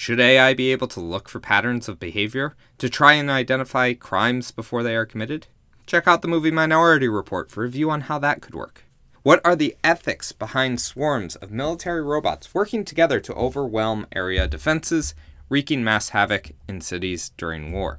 Should 0.00 0.20
AI 0.20 0.54
be 0.54 0.70
able 0.70 0.86
to 0.86 1.00
look 1.00 1.28
for 1.28 1.40
patterns 1.40 1.88
of 1.88 1.98
behavior 1.98 2.54
to 2.78 2.88
try 2.88 3.14
and 3.14 3.28
identify 3.28 3.94
crimes 3.94 4.52
before 4.52 4.84
they 4.84 4.94
are 4.94 5.04
committed? 5.04 5.48
Check 5.86 6.06
out 6.06 6.22
the 6.22 6.28
movie 6.28 6.52
Minority 6.52 7.08
Report 7.08 7.50
for 7.50 7.64
a 7.64 7.68
view 7.68 7.90
on 7.90 8.02
how 8.02 8.20
that 8.20 8.40
could 8.40 8.54
work. 8.54 8.84
What 9.24 9.40
are 9.44 9.56
the 9.56 9.76
ethics 9.82 10.30
behind 10.30 10.80
swarms 10.80 11.34
of 11.34 11.50
military 11.50 12.00
robots 12.00 12.54
working 12.54 12.84
together 12.84 13.18
to 13.18 13.34
overwhelm 13.34 14.06
area 14.12 14.46
defenses, 14.46 15.16
wreaking 15.48 15.82
mass 15.82 16.10
havoc 16.10 16.52
in 16.68 16.80
cities 16.80 17.32
during 17.36 17.72
war? 17.72 17.98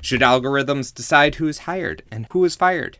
Should 0.00 0.20
algorithms 0.20 0.94
decide 0.94 1.34
who 1.34 1.48
is 1.48 1.66
hired 1.66 2.04
and 2.12 2.28
who 2.30 2.44
is 2.44 2.54
fired? 2.54 2.98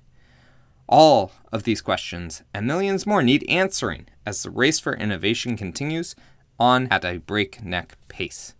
All 0.88 1.30
of 1.52 1.62
these 1.62 1.80
questions 1.80 2.42
and 2.52 2.66
millions 2.66 3.06
more 3.06 3.22
need 3.22 3.48
answering 3.48 4.08
as 4.26 4.42
the 4.42 4.50
race 4.50 4.80
for 4.80 4.94
innovation 4.94 5.56
continues 5.56 6.16
on 6.58 6.88
at 6.90 7.04
a 7.04 7.18
breakneck 7.18 7.96
pace. 8.08 8.54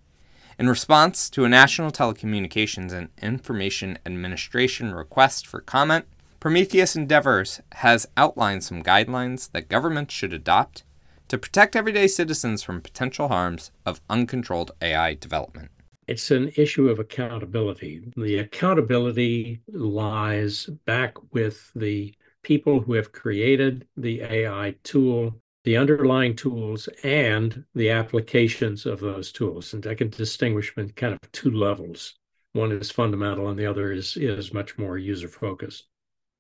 In 0.59 0.69
response 0.69 1.31
to 1.31 1.45
a 1.45 1.49
National 1.49 1.91
Telecommunications 1.91 2.93
and 2.93 3.11
Information 3.23 3.99
Administration 4.05 4.93
request 4.93 5.47
for 5.47 5.61
comment, 5.61 6.05
Prometheus 6.41 6.97
Endeavors 6.97 7.61
has 7.73 8.09
outlined 8.17 8.65
some 8.65 8.83
guidelines 8.83 9.51
that 9.53 9.69
governments 9.69 10.15
should 10.15 10.33
adopt 10.33 10.85
to 11.29 11.39
protect 11.39 11.77
everyday 11.77 12.07
citizens 12.09 12.63
from 12.63 12.81
potential 12.81 13.29
harms 13.29 13.71
of 13.85 14.01
uncontrolled 14.09 14.73
AI 14.81 15.15
development. 15.15 15.71
It's 16.07 16.31
an 16.31 16.51
issue 16.57 16.89
of 16.89 16.99
accountability. 16.99 18.03
The 18.17 18.39
accountability 18.39 19.61
lies 19.69 20.67
back 20.87 21.17
with 21.33 21.71
the 21.77 22.15
people 22.43 22.81
who 22.81 22.95
have 22.95 23.13
created 23.13 23.87
the 23.97 24.23
AI 24.23 24.75
tool, 24.85 25.35
the 25.65 25.77
underlying 25.77 26.37
tools, 26.37 26.89
and 27.03 27.65
the 27.75 27.91
applications 27.91 28.87
of 28.87 29.01
those 29.01 29.33
tools. 29.33 29.75
And 29.75 29.87
I 29.87 29.95
can 29.95 30.09
distinguish 30.09 30.71
between 30.75 30.91
kind 30.91 31.15
of 31.15 31.33
two 31.33 31.51
levels. 31.51 32.15
One 32.53 32.73
is 32.73 32.91
fundamental, 32.91 33.49
and 33.49 33.59
the 33.59 33.67
other 33.67 33.93
is, 33.93 34.17
is 34.17 34.53
much 34.53 34.79
more 34.79 34.99
user 34.99 35.29
focused. 35.29 35.87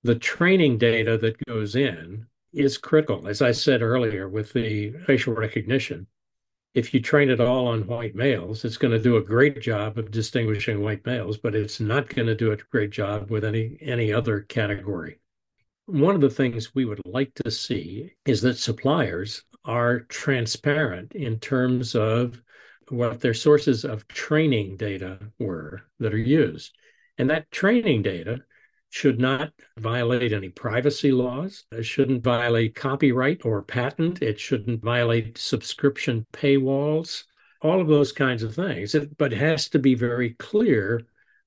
The 0.02 0.14
training 0.14 0.78
data 0.78 1.18
that 1.18 1.44
goes 1.46 1.74
in 1.74 2.26
is 2.52 2.78
critical. 2.78 3.28
As 3.28 3.42
I 3.42 3.52
said 3.52 3.82
earlier, 3.82 4.28
with 4.28 4.52
the 4.52 4.92
facial 5.04 5.34
recognition, 5.34 6.06
if 6.74 6.94
you 6.94 7.00
train 7.00 7.30
it 7.30 7.40
all 7.40 7.66
on 7.66 7.86
white 7.86 8.14
males, 8.14 8.64
it's 8.64 8.76
going 8.76 8.92
to 8.92 9.02
do 9.02 9.16
a 9.16 9.22
great 9.22 9.60
job 9.60 9.98
of 9.98 10.10
distinguishing 10.10 10.80
white 10.80 11.04
males, 11.04 11.36
but 11.36 11.54
it's 11.54 11.80
not 11.80 12.08
going 12.08 12.26
to 12.26 12.34
do 12.34 12.52
a 12.52 12.56
great 12.56 12.90
job 12.90 13.30
with 13.30 13.44
any 13.44 13.78
any 13.80 14.12
other 14.12 14.40
category. 14.40 15.18
One 15.88 16.14
of 16.14 16.20
the 16.20 16.28
things 16.28 16.74
we 16.74 16.84
would 16.84 17.00
like 17.06 17.32
to 17.36 17.50
see 17.50 18.12
is 18.26 18.42
that 18.42 18.58
suppliers 18.58 19.44
are 19.64 20.00
transparent 20.00 21.14
in 21.14 21.38
terms 21.38 21.94
of 21.94 22.42
what 22.90 23.22
their 23.22 23.32
sources 23.32 23.86
of 23.86 24.06
training 24.06 24.76
data 24.76 25.18
were 25.38 25.84
that 25.98 26.12
are 26.12 26.18
used. 26.18 26.76
And 27.16 27.30
that 27.30 27.50
training 27.50 28.02
data 28.02 28.40
should 28.90 29.18
not 29.18 29.54
violate 29.78 30.34
any 30.34 30.50
privacy 30.50 31.10
laws. 31.10 31.64
It 31.72 31.84
shouldn't 31.84 32.22
violate 32.22 32.74
copyright 32.74 33.46
or 33.46 33.62
patent. 33.62 34.20
It 34.20 34.38
shouldn't 34.38 34.84
violate 34.84 35.38
subscription 35.38 36.26
paywalls, 36.34 37.24
all 37.62 37.80
of 37.80 37.88
those 37.88 38.12
kinds 38.12 38.42
of 38.42 38.54
things. 38.54 38.94
It, 38.94 39.16
but 39.16 39.32
it 39.32 39.38
has 39.38 39.70
to 39.70 39.78
be 39.78 39.94
very 39.94 40.34
clear 40.34 41.06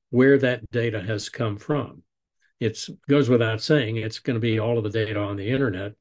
where 0.09 0.39
that 0.39 0.71
data 0.71 0.99
has 0.99 1.29
come 1.29 1.57
from 1.57 2.01
it 2.61 2.87
goes 3.09 3.27
without 3.27 3.61
saying 3.61 3.97
it's 3.97 4.19
going 4.19 4.35
to 4.35 4.39
be 4.39 4.59
all 4.59 4.77
of 4.77 4.83
the 4.83 4.89
data 4.89 5.19
on 5.19 5.35
the 5.35 5.49
internet. 5.49 5.93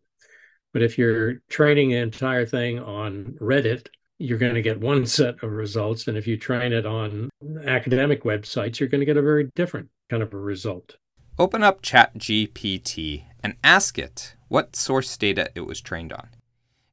But 0.73 0.83
if 0.83 0.99
you're 0.99 1.37
training 1.49 1.91
the 1.91 1.97
entire 1.97 2.45
thing 2.47 2.79
on 2.79 3.37
Reddit, 3.41 3.89
you're 4.19 4.39
going 4.39 4.55
to 4.55 4.63
get 4.63 4.79
one 4.79 5.07
set 5.19 5.43
of 5.43 5.51
results. 5.51 6.07
And 6.07 6.17
if 6.19 6.27
you 6.27 6.37
train 6.37 6.73
it 6.73 6.85
on 6.85 7.31
academic 7.65 8.25
websites, 8.25 8.79
you're 8.79 8.91
going 8.91 9.01
to 9.01 9.07
get 9.07 9.17
a 9.17 9.23
very 9.23 9.51
different 9.57 9.89
kind 10.11 10.23
of 10.23 10.35
a 10.35 10.37
result. 10.37 10.97
Open 11.39 11.63
up 11.63 11.81
ChatGPT 11.81 13.25
and 13.43 13.57
ask 13.65 13.99
it 13.99 14.35
what 14.49 14.77
source 14.77 15.17
data 15.17 15.51
it 15.55 15.63
was 15.63 15.81
trained 15.81 16.13
on. 16.13 16.29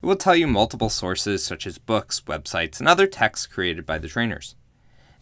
It 0.01 0.05
will 0.05 0.15
tell 0.15 0.35
you 0.35 0.47
multiple 0.47 0.89
sources 0.89 1.43
such 1.43 1.67
as 1.67 1.77
books, 1.77 2.21
websites, 2.21 2.79
and 2.79 2.87
other 2.87 3.07
texts 3.07 3.47
created 3.47 3.85
by 3.85 3.97
the 3.97 4.07
trainers. 4.07 4.55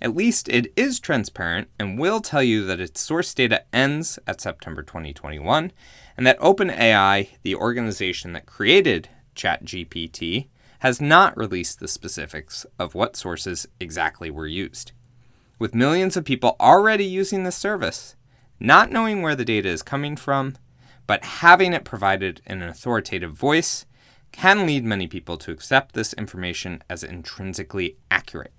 At 0.01 0.15
least 0.15 0.49
it 0.49 0.71
is 0.75 0.99
transparent 0.99 1.69
and 1.79 1.97
will 1.97 2.19
tell 2.19 2.43
you 2.43 2.65
that 2.65 2.79
its 2.79 3.01
source 3.01 3.33
data 3.33 3.63
ends 3.73 4.19
at 4.27 4.41
September 4.41 4.83
2021 4.83 5.71
and 6.17 6.27
that 6.27 6.39
OpenAI, 6.39 7.29
the 7.43 7.55
organization 7.55 8.33
that 8.33 8.45
created 8.45 9.09
ChatGPT, 9.35 10.47
has 10.79 11.01
not 11.01 11.37
released 11.37 11.79
the 11.79 11.87
specifics 11.87 12.65
of 12.77 12.93
what 12.93 13.15
sources 13.15 13.67
exactly 13.79 14.29
were 14.29 14.47
used. 14.47 14.91
With 15.57 15.73
millions 15.73 16.17
of 16.17 16.25
people 16.25 16.57
already 16.59 17.05
using 17.05 17.43
the 17.43 17.51
service, 17.51 18.15
not 18.59 18.91
knowing 18.91 19.21
where 19.21 19.35
the 19.35 19.45
data 19.45 19.69
is 19.69 19.81
coming 19.81 20.15
from, 20.15 20.55
but 21.07 21.23
having 21.23 21.73
it 21.73 21.85
provided 21.85 22.41
in 22.45 22.61
an 22.61 22.69
authoritative 22.69 23.31
voice, 23.31 23.85
can 24.31 24.65
lead 24.65 24.83
many 24.83 25.07
people 25.07 25.37
to 25.37 25.51
accept 25.51 25.95
this 25.95 26.13
information 26.13 26.83
as 26.89 27.03
intrinsically 27.03 27.95
accurate. 28.11 28.53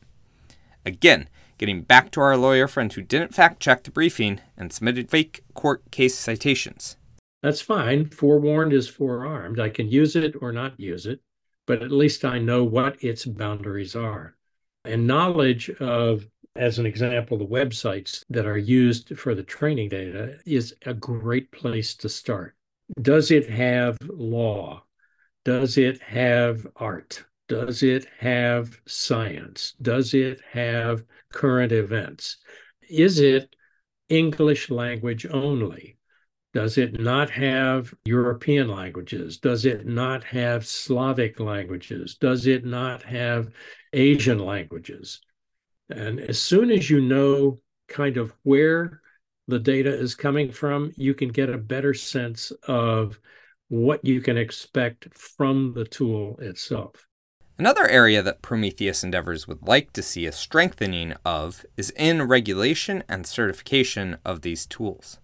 Again, 0.86 1.28
getting 1.58 1.82
back 1.82 2.12
to 2.12 2.20
our 2.20 2.36
lawyer 2.36 2.68
friend 2.68 2.92
who 2.92 3.02
didn't 3.02 3.34
fact 3.34 3.60
check 3.60 3.82
the 3.82 3.90
briefing 3.90 4.40
and 4.56 4.72
submitted 4.72 5.10
fake 5.10 5.42
court 5.52 5.90
case 5.90 6.14
citations. 6.14 6.96
That's 7.42 7.60
fine. 7.60 8.08
Forewarned 8.08 8.72
is 8.72 8.88
forearmed. 8.88 9.58
I 9.58 9.68
can 9.68 9.88
use 9.88 10.14
it 10.14 10.36
or 10.40 10.52
not 10.52 10.78
use 10.78 11.04
it, 11.04 11.20
but 11.66 11.82
at 11.82 11.90
least 11.90 12.24
I 12.24 12.38
know 12.38 12.62
what 12.62 13.02
its 13.02 13.24
boundaries 13.24 13.96
are. 13.96 14.36
And 14.84 15.08
knowledge 15.08 15.68
of 15.80 16.28
as 16.54 16.78
an 16.78 16.86
example, 16.86 17.36
the 17.36 17.44
websites 17.44 18.24
that 18.30 18.46
are 18.46 18.56
used 18.56 19.18
for 19.18 19.34
the 19.34 19.42
training 19.42 19.90
data 19.90 20.38
is 20.46 20.74
a 20.86 20.94
great 20.94 21.50
place 21.50 21.94
to 21.96 22.08
start. 22.08 22.54
Does 23.02 23.30
it 23.30 23.50
have 23.50 23.98
law? 24.02 24.84
Does 25.44 25.76
it 25.76 26.00
have 26.02 26.66
art? 26.76 27.24
Does 27.48 27.82
it 27.82 28.06
have 28.18 28.80
science? 28.86 29.74
Does 29.80 30.14
it 30.14 30.40
have 30.50 31.04
current 31.32 31.72
events? 31.72 32.38
Is 32.88 33.20
it 33.20 33.54
English 34.08 34.70
language 34.70 35.26
only? 35.30 35.96
Does 36.52 36.78
it 36.78 36.98
not 36.98 37.30
have 37.30 37.92
European 38.04 38.68
languages? 38.68 39.38
Does 39.38 39.64
it 39.64 39.86
not 39.86 40.24
have 40.24 40.66
Slavic 40.66 41.38
languages? 41.38 42.16
Does 42.16 42.46
it 42.46 42.64
not 42.64 43.02
have 43.02 43.50
Asian 43.92 44.38
languages? 44.38 45.20
And 45.90 46.18
as 46.18 46.40
soon 46.40 46.70
as 46.70 46.88
you 46.88 47.00
know 47.00 47.60
kind 47.88 48.16
of 48.16 48.32
where 48.42 49.02
the 49.46 49.58
data 49.58 49.94
is 49.94 50.14
coming 50.14 50.50
from, 50.50 50.92
you 50.96 51.14
can 51.14 51.28
get 51.28 51.50
a 51.50 51.58
better 51.58 51.94
sense 51.94 52.50
of 52.66 53.20
what 53.68 54.04
you 54.04 54.20
can 54.20 54.36
expect 54.36 55.16
from 55.16 55.74
the 55.74 55.84
tool 55.84 56.38
itself. 56.40 57.06
Another 57.58 57.88
area 57.88 58.22
that 58.22 58.42
Prometheus 58.42 59.02
Endeavors 59.02 59.48
would 59.48 59.66
like 59.66 59.94
to 59.94 60.02
see 60.02 60.26
a 60.26 60.32
strengthening 60.32 61.14
of 61.24 61.64
is 61.78 61.88
in 61.96 62.24
regulation 62.24 63.02
and 63.08 63.26
certification 63.26 64.18
of 64.26 64.42
these 64.42 64.66
tools. 64.66 65.18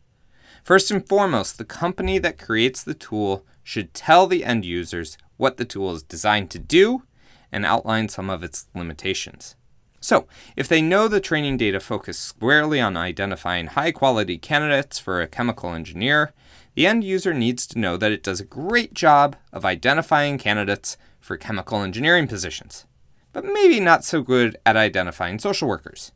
First 0.65 0.91
and 0.91 1.07
foremost, 1.07 1.59
the 1.59 1.67
company 1.67 2.19
that 2.19 2.39
creates 2.39 2.83
the 2.83 2.95
tool 2.95 3.45
should 3.63 3.93
tell 3.93 4.27
the 4.27 4.47
end 4.47 4.65
users 4.65 5.19
what 5.37 5.59
the 5.59 5.67
tool 5.67 5.93
is 5.93 6.03
designed 6.03 6.51
to 6.53 6.59
do 6.59 7.03
and 7.51 7.67
outline 7.67 8.09
some 8.09 8.31
of 8.31 8.43
its 8.43 8.67
limitations. 8.75 9.55
So, 10.01 10.27
if 10.57 10.69
they 10.69 10.81
know 10.81 11.09
the 11.09 11.21
training 11.21 11.59
data 11.59 11.81
focus 11.81 12.19
squarely 12.19 12.81
on 12.81 12.97
identifying 12.97 13.67
high 13.67 13.93
quality 13.93 14.39
candidates 14.39 14.99
for 14.99 15.21
a 15.21 15.29
chemical 15.29 15.75
engineer, 15.75 16.33
the 16.75 16.87
end 16.87 17.05
user 17.05 17.35
needs 17.35 17.67
to 17.69 17.79
know 17.79 17.99
that 17.99 18.11
it 18.11 18.23
does 18.23 18.41
a 18.41 18.45
great 18.45 18.95
job 18.95 19.37
of 19.53 19.67
identifying 19.67 20.39
candidates 20.39 20.97
for 21.23 21.39
chemical 21.39 21.83
engineering 21.83 22.29
positions, 22.29 22.85
but 23.33 23.45
maybe 23.45 23.81
not 23.81 24.05
so 24.05 24.21
good 24.21 24.59
at 24.67 24.77
identifying 24.77 25.39
social 25.39 25.69
workers. 25.69 26.13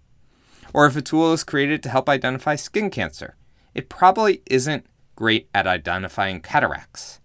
Or 0.75 0.84
if 0.84 0.96
a 0.96 1.00
tool 1.00 1.32
is 1.32 1.44
created 1.44 1.82
to 1.84 1.88
help 1.88 2.08
identify 2.08 2.56
skin 2.56 2.90
cancer, 2.90 3.36
it 3.72 3.88
probably 3.88 4.42
isn't 4.50 4.84
great 5.14 5.48
at 5.54 5.66
identifying 5.66 6.40
cataracts. 6.42 7.20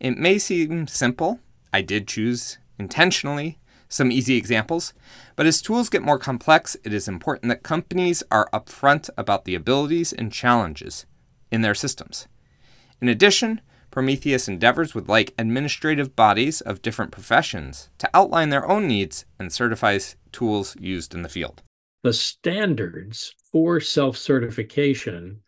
It 0.00 0.16
may 0.16 0.38
seem 0.38 0.86
simple. 0.86 1.40
I 1.72 1.82
did 1.82 2.08
choose 2.08 2.56
intentionally 2.78 3.58
some 3.88 4.10
easy 4.10 4.36
examples, 4.36 4.94
but 5.36 5.46
as 5.46 5.60
tools 5.60 5.88
get 5.88 6.02
more 6.02 6.18
complex, 6.18 6.76
it 6.84 6.92
is 6.92 7.06
important 7.06 7.48
that 7.50 7.62
companies 7.62 8.22
are 8.30 8.48
upfront 8.52 9.10
about 9.16 9.44
the 9.44 9.54
abilities 9.54 10.12
and 10.12 10.32
challenges 10.32 11.06
in 11.50 11.62
their 11.62 11.74
systems. 11.74 12.26
In 13.00 13.08
addition, 13.08 13.60
Prometheus 13.94 14.48
Endeavors 14.48 14.92
would 14.92 15.08
like 15.08 15.32
administrative 15.38 16.16
bodies 16.16 16.60
of 16.60 16.82
different 16.82 17.12
professions 17.12 17.90
to 17.98 18.10
outline 18.12 18.48
their 18.48 18.68
own 18.68 18.88
needs 18.88 19.24
and 19.38 19.52
certify 19.52 20.00
tools 20.32 20.76
used 20.80 21.14
in 21.14 21.22
the 21.22 21.28
field. 21.28 21.62
The 22.02 22.12
standards 22.12 23.36
for 23.52 23.78
self 23.78 24.16
certification 24.16 25.42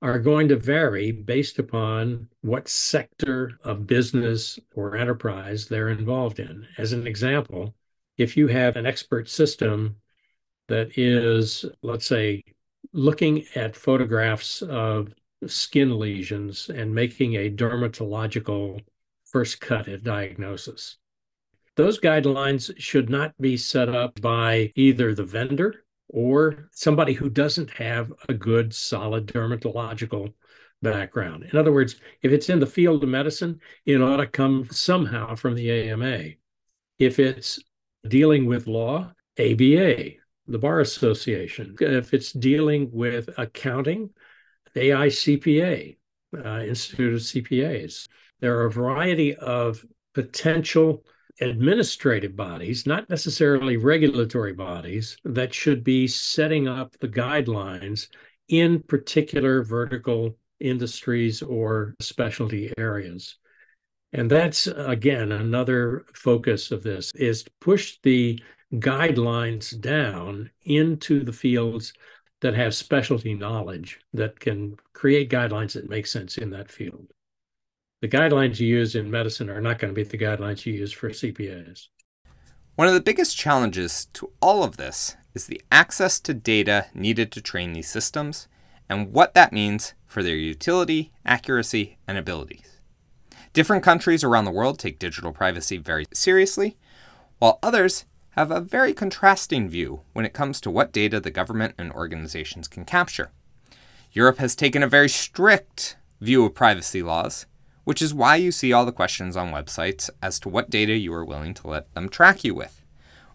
are 0.00 0.18
going 0.18 0.48
to 0.48 0.56
vary 0.56 1.12
based 1.12 1.58
upon 1.58 2.28
what 2.40 2.70
sector 2.70 3.58
of 3.64 3.86
business 3.86 4.58
or 4.74 4.96
enterprise 4.96 5.66
they're 5.66 5.90
involved 5.90 6.40
in. 6.40 6.66
As 6.78 6.94
an 6.94 7.06
example, 7.06 7.74
if 8.16 8.34
you 8.34 8.46
have 8.46 8.76
an 8.76 8.86
expert 8.86 9.28
system 9.28 9.96
that 10.68 10.96
is, 10.96 11.66
let's 11.82 12.06
say, 12.06 12.44
looking 12.94 13.44
at 13.54 13.76
photographs 13.76 14.62
of 14.62 15.12
skin 15.46 15.98
lesions 15.98 16.68
and 16.68 16.94
making 16.94 17.34
a 17.34 17.50
dermatological 17.50 18.82
first 19.24 19.60
cut 19.60 19.88
at 19.88 20.02
diagnosis. 20.02 20.96
Those 21.76 22.00
guidelines 22.00 22.72
should 22.78 23.08
not 23.08 23.34
be 23.40 23.56
set 23.56 23.88
up 23.88 24.20
by 24.20 24.72
either 24.74 25.14
the 25.14 25.24
vendor 25.24 25.84
or 26.08 26.68
somebody 26.72 27.12
who 27.12 27.30
doesn't 27.30 27.70
have 27.70 28.12
a 28.28 28.34
good, 28.34 28.74
solid 28.74 29.26
dermatological 29.26 30.34
background. 30.82 31.44
In 31.44 31.58
other 31.58 31.72
words, 31.72 31.96
if 32.22 32.32
it's 32.32 32.48
in 32.48 32.58
the 32.58 32.66
field 32.66 33.02
of 33.02 33.08
medicine, 33.08 33.60
it 33.86 34.02
ought 34.02 34.16
to 34.16 34.26
come 34.26 34.68
somehow 34.70 35.36
from 35.36 35.54
the 35.54 35.70
AMA. 35.70 36.30
If 36.98 37.18
it's 37.18 37.60
dealing 38.06 38.46
with 38.46 38.66
law, 38.66 39.12
ABA, 39.38 40.20
the 40.50 40.58
Bar 40.58 40.80
Association. 40.80 41.76
If 41.80 42.12
it's 42.12 42.32
dealing 42.32 42.90
with 42.92 43.30
accounting, 43.38 44.10
AICPA, 44.76 45.96
uh, 46.44 46.60
Institute 46.60 47.14
of 47.14 47.20
CPAs. 47.20 48.08
There 48.40 48.58
are 48.58 48.66
a 48.66 48.70
variety 48.70 49.34
of 49.36 49.84
potential 50.14 51.04
administrative 51.40 52.36
bodies, 52.36 52.86
not 52.86 53.08
necessarily 53.08 53.76
regulatory 53.76 54.52
bodies, 54.52 55.16
that 55.24 55.54
should 55.54 55.82
be 55.82 56.06
setting 56.06 56.68
up 56.68 56.96
the 57.00 57.08
guidelines 57.08 58.08
in 58.48 58.82
particular 58.82 59.62
vertical 59.62 60.36
industries 60.60 61.42
or 61.42 61.94
specialty 62.00 62.72
areas. 62.76 63.36
And 64.12 64.30
that's 64.30 64.66
again 64.66 65.32
another 65.32 66.04
focus 66.14 66.72
of 66.72 66.82
this 66.82 67.12
is 67.14 67.44
to 67.44 67.50
push 67.60 67.98
the 68.02 68.42
guidelines 68.74 69.78
down 69.80 70.50
into 70.64 71.24
the 71.24 71.32
fields 71.32 71.92
that 72.40 72.54
have 72.54 72.74
specialty 72.74 73.34
knowledge 73.34 74.00
that 74.12 74.40
can 74.40 74.76
create 74.92 75.30
guidelines 75.30 75.72
that 75.74 75.90
make 75.90 76.06
sense 76.06 76.38
in 76.38 76.50
that 76.50 76.70
field. 76.70 77.12
The 78.00 78.08
guidelines 78.08 78.58
you 78.58 78.66
use 78.66 78.94
in 78.94 79.10
medicine 79.10 79.50
are 79.50 79.60
not 79.60 79.78
going 79.78 79.94
to 79.94 79.94
be 79.94 80.04
the 80.04 80.16
guidelines 80.16 80.64
you 80.64 80.72
use 80.72 80.92
for 80.92 81.10
CPAs. 81.10 81.88
One 82.76 82.88
of 82.88 82.94
the 82.94 83.02
biggest 83.02 83.36
challenges 83.36 84.06
to 84.14 84.32
all 84.40 84.64
of 84.64 84.78
this 84.78 85.16
is 85.34 85.46
the 85.46 85.60
access 85.70 86.18
to 86.20 86.32
data 86.32 86.86
needed 86.94 87.30
to 87.32 87.42
train 87.42 87.74
these 87.74 87.90
systems 87.90 88.48
and 88.88 89.12
what 89.12 89.34
that 89.34 89.52
means 89.52 89.94
for 90.06 90.22
their 90.22 90.36
utility, 90.36 91.12
accuracy, 91.24 91.98
and 92.08 92.16
abilities. 92.16 92.80
Different 93.52 93.82
countries 93.82 94.24
around 94.24 94.46
the 94.46 94.50
world 94.50 94.78
take 94.78 94.98
digital 94.98 95.32
privacy 95.32 95.76
very 95.76 96.06
seriously, 96.14 96.76
while 97.38 97.58
others 97.62 98.06
have 98.30 98.50
a 98.50 98.60
very 98.60 98.92
contrasting 98.92 99.68
view 99.68 100.02
when 100.12 100.24
it 100.24 100.32
comes 100.32 100.60
to 100.60 100.70
what 100.70 100.92
data 100.92 101.20
the 101.20 101.30
government 101.30 101.74
and 101.76 101.92
organizations 101.92 102.68
can 102.68 102.84
capture. 102.84 103.30
Europe 104.12 104.38
has 104.38 104.54
taken 104.54 104.82
a 104.82 104.88
very 104.88 105.08
strict 105.08 105.96
view 106.20 106.44
of 106.44 106.54
privacy 106.54 107.02
laws, 107.02 107.46
which 107.84 108.02
is 108.02 108.14
why 108.14 108.36
you 108.36 108.52
see 108.52 108.72
all 108.72 108.86
the 108.86 108.92
questions 108.92 109.36
on 109.36 109.50
websites 109.50 110.10
as 110.22 110.38
to 110.38 110.48
what 110.48 110.70
data 110.70 110.96
you 110.96 111.12
are 111.12 111.24
willing 111.24 111.54
to 111.54 111.66
let 111.66 111.92
them 111.94 112.08
track 112.08 112.44
you 112.44 112.54
with. 112.54 112.84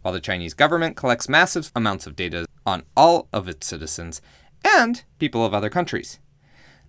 While 0.02 0.14
the 0.14 0.20
Chinese 0.20 0.54
government 0.54 0.96
collects 0.96 1.28
massive 1.28 1.72
amounts 1.76 2.06
of 2.08 2.16
data 2.16 2.46
on 2.66 2.84
all 2.96 3.28
of 3.34 3.48
its 3.48 3.68
citizens 3.68 4.22
and 4.64 5.04
people 5.20 5.44
of 5.46 5.54
other 5.54 5.70
countries. 5.70 6.20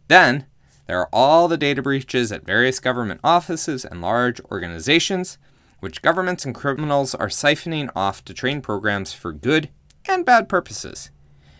Then, 0.08 0.46
there 0.86 1.00
are 1.00 1.08
all 1.12 1.48
the 1.48 1.56
data 1.56 1.82
breaches 1.82 2.30
at 2.30 2.46
various 2.46 2.78
government 2.78 3.20
offices 3.24 3.84
and 3.84 4.00
large 4.00 4.40
organizations, 4.42 5.38
which 5.80 6.02
governments 6.02 6.44
and 6.44 6.54
criminals 6.54 7.14
are 7.14 7.28
siphoning 7.28 7.90
off 7.94 8.24
to 8.24 8.34
train 8.34 8.60
programs 8.60 9.12
for 9.12 9.32
good 9.32 9.68
and 10.08 10.24
bad 10.24 10.48
purposes. 10.48 11.10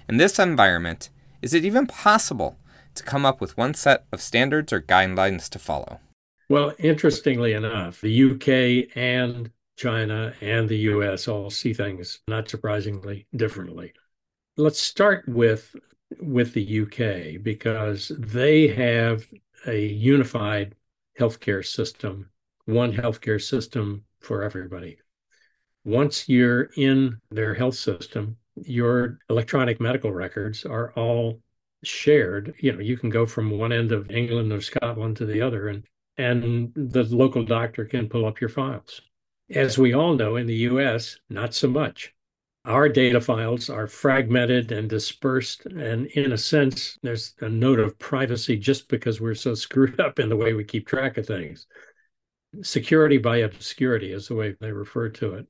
In 0.08 0.16
this 0.16 0.38
environment, 0.38 1.10
is 1.42 1.54
it 1.54 1.64
even 1.64 1.86
possible 1.86 2.58
to 2.94 3.02
come 3.02 3.26
up 3.26 3.40
with 3.40 3.56
one 3.56 3.74
set 3.74 4.04
of 4.12 4.20
standards 4.20 4.72
or 4.72 4.80
guidelines 4.80 5.48
to 5.50 5.58
follow? 5.58 6.00
Well, 6.48 6.72
interestingly 6.78 7.52
enough, 7.52 8.00
the 8.00 8.30
UK 8.30 8.96
and 8.96 9.50
China 9.76 10.32
and 10.40 10.68
the 10.68 10.78
US 10.78 11.28
all 11.28 11.50
see 11.50 11.74
things, 11.74 12.20
not 12.28 12.48
surprisingly, 12.48 13.26
differently. 13.34 13.92
Let's 14.56 14.80
start 14.80 15.28
with 15.28 15.74
with 16.20 16.54
the 16.54 16.82
UK 16.82 17.42
because 17.42 18.12
they 18.16 18.68
have 18.68 19.26
a 19.66 19.86
unified 19.86 20.76
healthcare 21.18 21.66
system, 21.66 22.30
one 22.66 22.92
healthcare 22.92 23.42
system 23.42 24.04
for 24.20 24.42
everybody. 24.42 24.98
Once 25.84 26.28
you're 26.28 26.70
in 26.76 27.20
their 27.30 27.54
health 27.54 27.76
system, 27.76 28.36
your 28.56 29.18
electronic 29.30 29.80
medical 29.80 30.12
records 30.12 30.64
are 30.64 30.92
all 30.92 31.40
shared. 31.82 32.54
You 32.58 32.72
know, 32.72 32.80
you 32.80 32.96
can 32.96 33.10
go 33.10 33.26
from 33.26 33.50
one 33.50 33.72
end 33.72 33.92
of 33.92 34.10
England 34.10 34.52
or 34.52 34.60
Scotland 34.60 35.16
to 35.18 35.26
the 35.26 35.40
other 35.40 35.68
and 35.68 35.84
and 36.18 36.72
the 36.74 37.04
local 37.04 37.44
doctor 37.44 37.84
can 37.84 38.08
pull 38.08 38.24
up 38.24 38.40
your 38.40 38.48
files. 38.48 39.02
As 39.50 39.76
we 39.76 39.92
all 39.92 40.14
know 40.14 40.36
in 40.36 40.46
the 40.46 40.54
US, 40.54 41.18
not 41.28 41.54
so 41.54 41.68
much 41.68 42.14
our 42.66 42.88
data 42.88 43.20
files 43.20 43.70
are 43.70 43.86
fragmented 43.86 44.72
and 44.72 44.90
dispersed. 44.90 45.66
And 45.66 46.06
in 46.08 46.32
a 46.32 46.38
sense, 46.38 46.98
there's 47.02 47.34
a 47.40 47.48
note 47.48 47.78
of 47.78 47.98
privacy 47.98 48.56
just 48.56 48.88
because 48.88 49.20
we're 49.20 49.34
so 49.34 49.54
screwed 49.54 50.00
up 50.00 50.18
in 50.18 50.28
the 50.28 50.36
way 50.36 50.52
we 50.52 50.64
keep 50.64 50.86
track 50.86 51.16
of 51.16 51.26
things. 51.26 51.66
Security 52.62 53.18
by 53.18 53.38
obscurity 53.38 54.12
is 54.12 54.28
the 54.28 54.34
way 54.34 54.54
they 54.60 54.72
refer 54.72 55.08
to 55.08 55.34
it. 55.34 55.46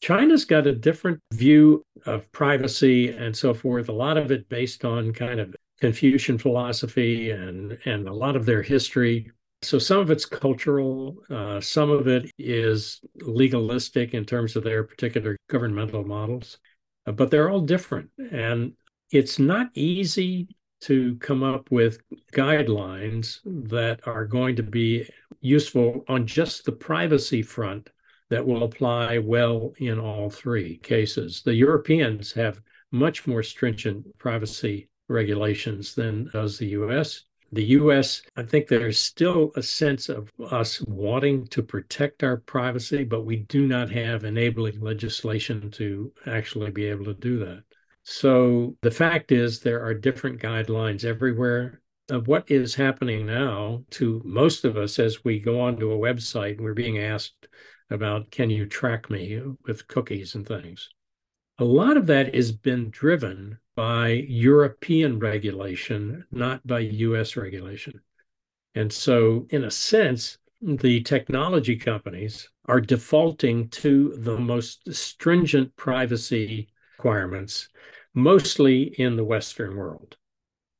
China's 0.00 0.44
got 0.44 0.66
a 0.66 0.74
different 0.74 1.20
view 1.32 1.84
of 2.06 2.30
privacy 2.32 3.10
and 3.10 3.36
so 3.36 3.54
forth, 3.54 3.88
a 3.88 3.92
lot 3.92 4.16
of 4.16 4.32
it 4.32 4.48
based 4.48 4.84
on 4.84 5.12
kind 5.12 5.38
of 5.38 5.54
Confucian 5.80 6.38
philosophy 6.38 7.30
and, 7.30 7.78
and 7.84 8.08
a 8.08 8.12
lot 8.12 8.34
of 8.34 8.44
their 8.44 8.62
history. 8.62 9.30
So 9.62 9.78
some 9.78 9.98
of 9.98 10.10
it's 10.10 10.26
cultural, 10.26 11.18
uh, 11.30 11.60
some 11.60 11.90
of 11.90 12.08
it 12.08 12.28
is 12.36 13.00
legalistic 13.20 14.12
in 14.12 14.24
terms 14.24 14.56
of 14.56 14.64
their 14.64 14.82
particular 14.82 15.36
governmental 15.48 16.04
models, 16.04 16.58
uh, 17.06 17.12
but 17.12 17.30
they're 17.30 17.48
all 17.48 17.60
different. 17.60 18.10
And 18.32 18.72
it's 19.12 19.38
not 19.38 19.68
easy 19.74 20.48
to 20.82 21.16
come 21.16 21.42
up 21.42 21.70
with 21.70 21.98
guidelines 22.32 23.38
that 23.44 24.00
are 24.06 24.24
going 24.24 24.56
to 24.56 24.62
be 24.62 25.08
useful 25.40 26.04
on 26.08 26.26
just 26.26 26.64
the 26.64 26.72
privacy 26.72 27.42
front 27.42 27.90
that 28.30 28.46
will 28.46 28.64
apply 28.64 29.18
well 29.18 29.72
in 29.78 29.98
all 29.98 30.30
three 30.30 30.78
cases. 30.78 31.42
The 31.44 31.54
Europeans 31.54 32.32
have 32.32 32.60
much 32.90 33.26
more 33.26 33.42
stringent 33.42 34.06
privacy 34.18 34.88
regulations 35.08 35.94
than 35.94 36.30
does 36.32 36.58
the 36.58 36.68
US. 36.68 37.24
The 37.52 37.64
US, 37.64 38.22
I 38.34 38.44
think 38.44 38.66
there's 38.66 38.98
still 38.98 39.52
a 39.56 39.62
sense 39.62 40.08
of 40.08 40.32
us 40.50 40.80
wanting 40.88 41.46
to 41.48 41.62
protect 41.62 42.22
our 42.22 42.38
privacy, 42.38 43.04
but 43.04 43.26
we 43.26 43.36
do 43.36 43.66
not 43.66 43.90
have 43.90 44.24
enabling 44.24 44.80
legislation 44.80 45.70
to 45.72 46.10
actually 46.26 46.70
be 46.70 46.86
able 46.86 47.04
to 47.04 47.14
do 47.14 47.38
that. 47.40 47.64
So 48.04 48.76
the 48.82 48.90
fact 48.90 49.32
is, 49.32 49.60
there 49.60 49.84
are 49.84 49.94
different 49.94 50.40
guidelines 50.40 51.04
everywhere. 51.04 51.80
Of 52.10 52.26
what 52.26 52.50
is 52.50 52.74
happening 52.74 53.26
now 53.26 53.84
to 53.90 54.20
most 54.24 54.64
of 54.64 54.76
us 54.76 54.98
as 54.98 55.24
we 55.24 55.38
go 55.38 55.60
onto 55.60 55.92
a 55.92 55.96
website 55.96 56.56
and 56.56 56.62
we're 56.62 56.74
being 56.74 56.98
asked 56.98 57.46
about 57.90 58.30
can 58.30 58.50
you 58.50 58.66
track 58.66 59.08
me 59.08 59.40
with 59.66 59.86
cookies 59.86 60.34
and 60.34 60.46
things. 60.46 60.88
A 61.58 61.64
lot 61.64 61.96
of 61.96 62.06
that 62.08 62.34
has 62.34 62.50
been 62.50 62.90
driven 62.90 63.58
by 63.76 64.24
European 64.28 65.18
regulation, 65.18 66.24
not 66.32 66.66
by 66.66 66.80
US 66.80 67.36
regulation. 67.36 68.00
And 68.74 68.92
so, 68.92 69.46
in 69.50 69.64
a 69.64 69.70
sense, 69.70 70.38
the 70.60 71.02
technology 71.02 71.76
companies 71.76 72.48
are 72.66 72.80
defaulting 72.80 73.68
to 73.68 74.14
the 74.16 74.38
most 74.38 74.92
stringent 74.94 75.74
privacy 75.76 76.68
requirements, 77.02 77.68
mostly 78.14 78.94
in 79.00 79.16
the 79.16 79.24
Western 79.24 79.76
world. 79.76 80.16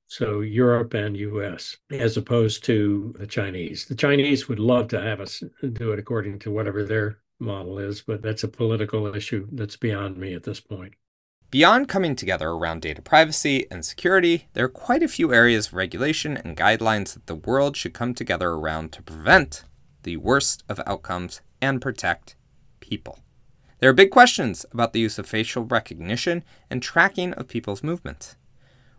So 0.07 0.41
Europe 0.41 0.95
and 0.95 1.17
US, 1.17 1.79
as 1.91 2.17
opposed 2.17 2.63
to 2.65 3.15
the 3.19 3.27
Chinese. 3.27 3.87
The 3.87 3.97
Chinese 3.97 4.49
would 4.49 4.61
love 4.61 4.87
to 4.89 5.01
have 5.01 5.21
us 5.21 5.43
do 5.73 5.91
it 5.91 5.99
according 5.99 6.39
to 6.41 6.51
whatever 6.53 6.85
their 6.85 7.19
model 7.41 7.79
is, 7.79 8.03
but 8.03 8.23
that's 8.23 8.45
a 8.45 8.49
political 8.49 9.13
issue 9.17 9.49
that's 9.51 9.77
beyond 9.77 10.17
me 10.17 10.35
at 10.35 10.45
this 10.45 10.61
point. 10.61 10.95
Beyond 11.51 11.89
coming 11.89 12.15
together 12.15 12.51
around 12.51 12.83
data 12.83 13.03
privacy 13.03 13.67
and 13.71 13.85
security, 13.85 14.47
there 14.53 14.67
are 14.67 14.81
quite 14.87 15.03
a 15.03 15.09
few 15.09 15.35
areas 15.35 15.69
of 15.69 15.75
regulation 15.75 16.37
and 16.37 16.57
guidelines 16.57 17.15
that 17.15 17.27
the 17.27 17.35
world 17.35 17.77
should 17.77 17.95
come 17.95 18.15
together 18.15 18.51
around 18.51 18.93
to 18.93 19.03
prevent 19.03 19.65
the 20.05 20.19
worst 20.19 20.63
of 20.69 20.81
outcomes 20.87 21.41
and 21.61 21.83
protect 21.83 22.37
people. 22.81 23.19
There 23.83 23.91
are 23.91 23.95
big 23.95 24.13
questions 24.13 24.65
about 24.71 24.93
the 24.93 25.01
use 25.01 25.19
of 25.19 25.27
facial 25.27 25.65
recognition 25.65 26.45
and 26.71 26.81
tracking 26.81 27.33
of 27.33 27.49
people's 27.49 27.83
movements. 27.83 28.37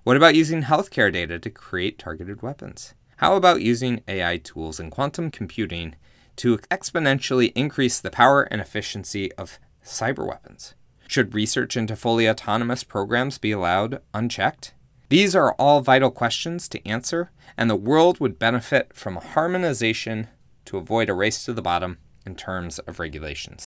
What 0.04 0.18
about 0.18 0.36
using 0.36 0.64
healthcare 0.64 1.10
data 1.10 1.40
to 1.40 1.50
create 1.50 1.98
targeted 1.98 2.42
weapons? 2.42 2.94
How 3.16 3.38
about 3.38 3.62
using 3.62 4.04
AI 4.10 4.40
tools 4.40 4.82
and 4.82 4.92
quantum 4.92 5.32
computing 5.32 5.96
to 6.36 6.58
exponentially 6.70 7.54
increase 7.56 8.02
the 8.02 8.12
power 8.12 8.42
and 8.52 8.60
efficiency 8.60 9.32
of 9.36 9.58
cyber 9.86 10.28
weapons? 10.28 10.76
Should 11.08 11.34
research 11.34 11.78
into 11.78 11.96
fully 11.96 12.28
autonomous 12.28 12.84
programs 12.84 13.38
be 13.38 13.54
allowed 13.54 14.02
unchecked? 14.14 14.74
These 15.08 15.34
are 15.34 15.54
all 15.54 15.80
vital 15.80 16.12
questions 16.12 16.68
to 16.68 16.86
answer, 16.86 17.32
and 17.56 17.70
the 17.70 17.78
world 17.78 18.20
would 18.20 18.38
benefit 18.38 18.94
from 18.94 19.16
harmonization 19.16 20.28
to 20.66 20.76
avoid 20.76 21.10
a 21.10 21.14
race 21.14 21.46
to 21.46 21.54
the 21.54 21.62
bottom 21.62 22.00
in 22.26 22.36
terms 22.36 22.80
of 22.80 23.00
regulations. 23.00 23.66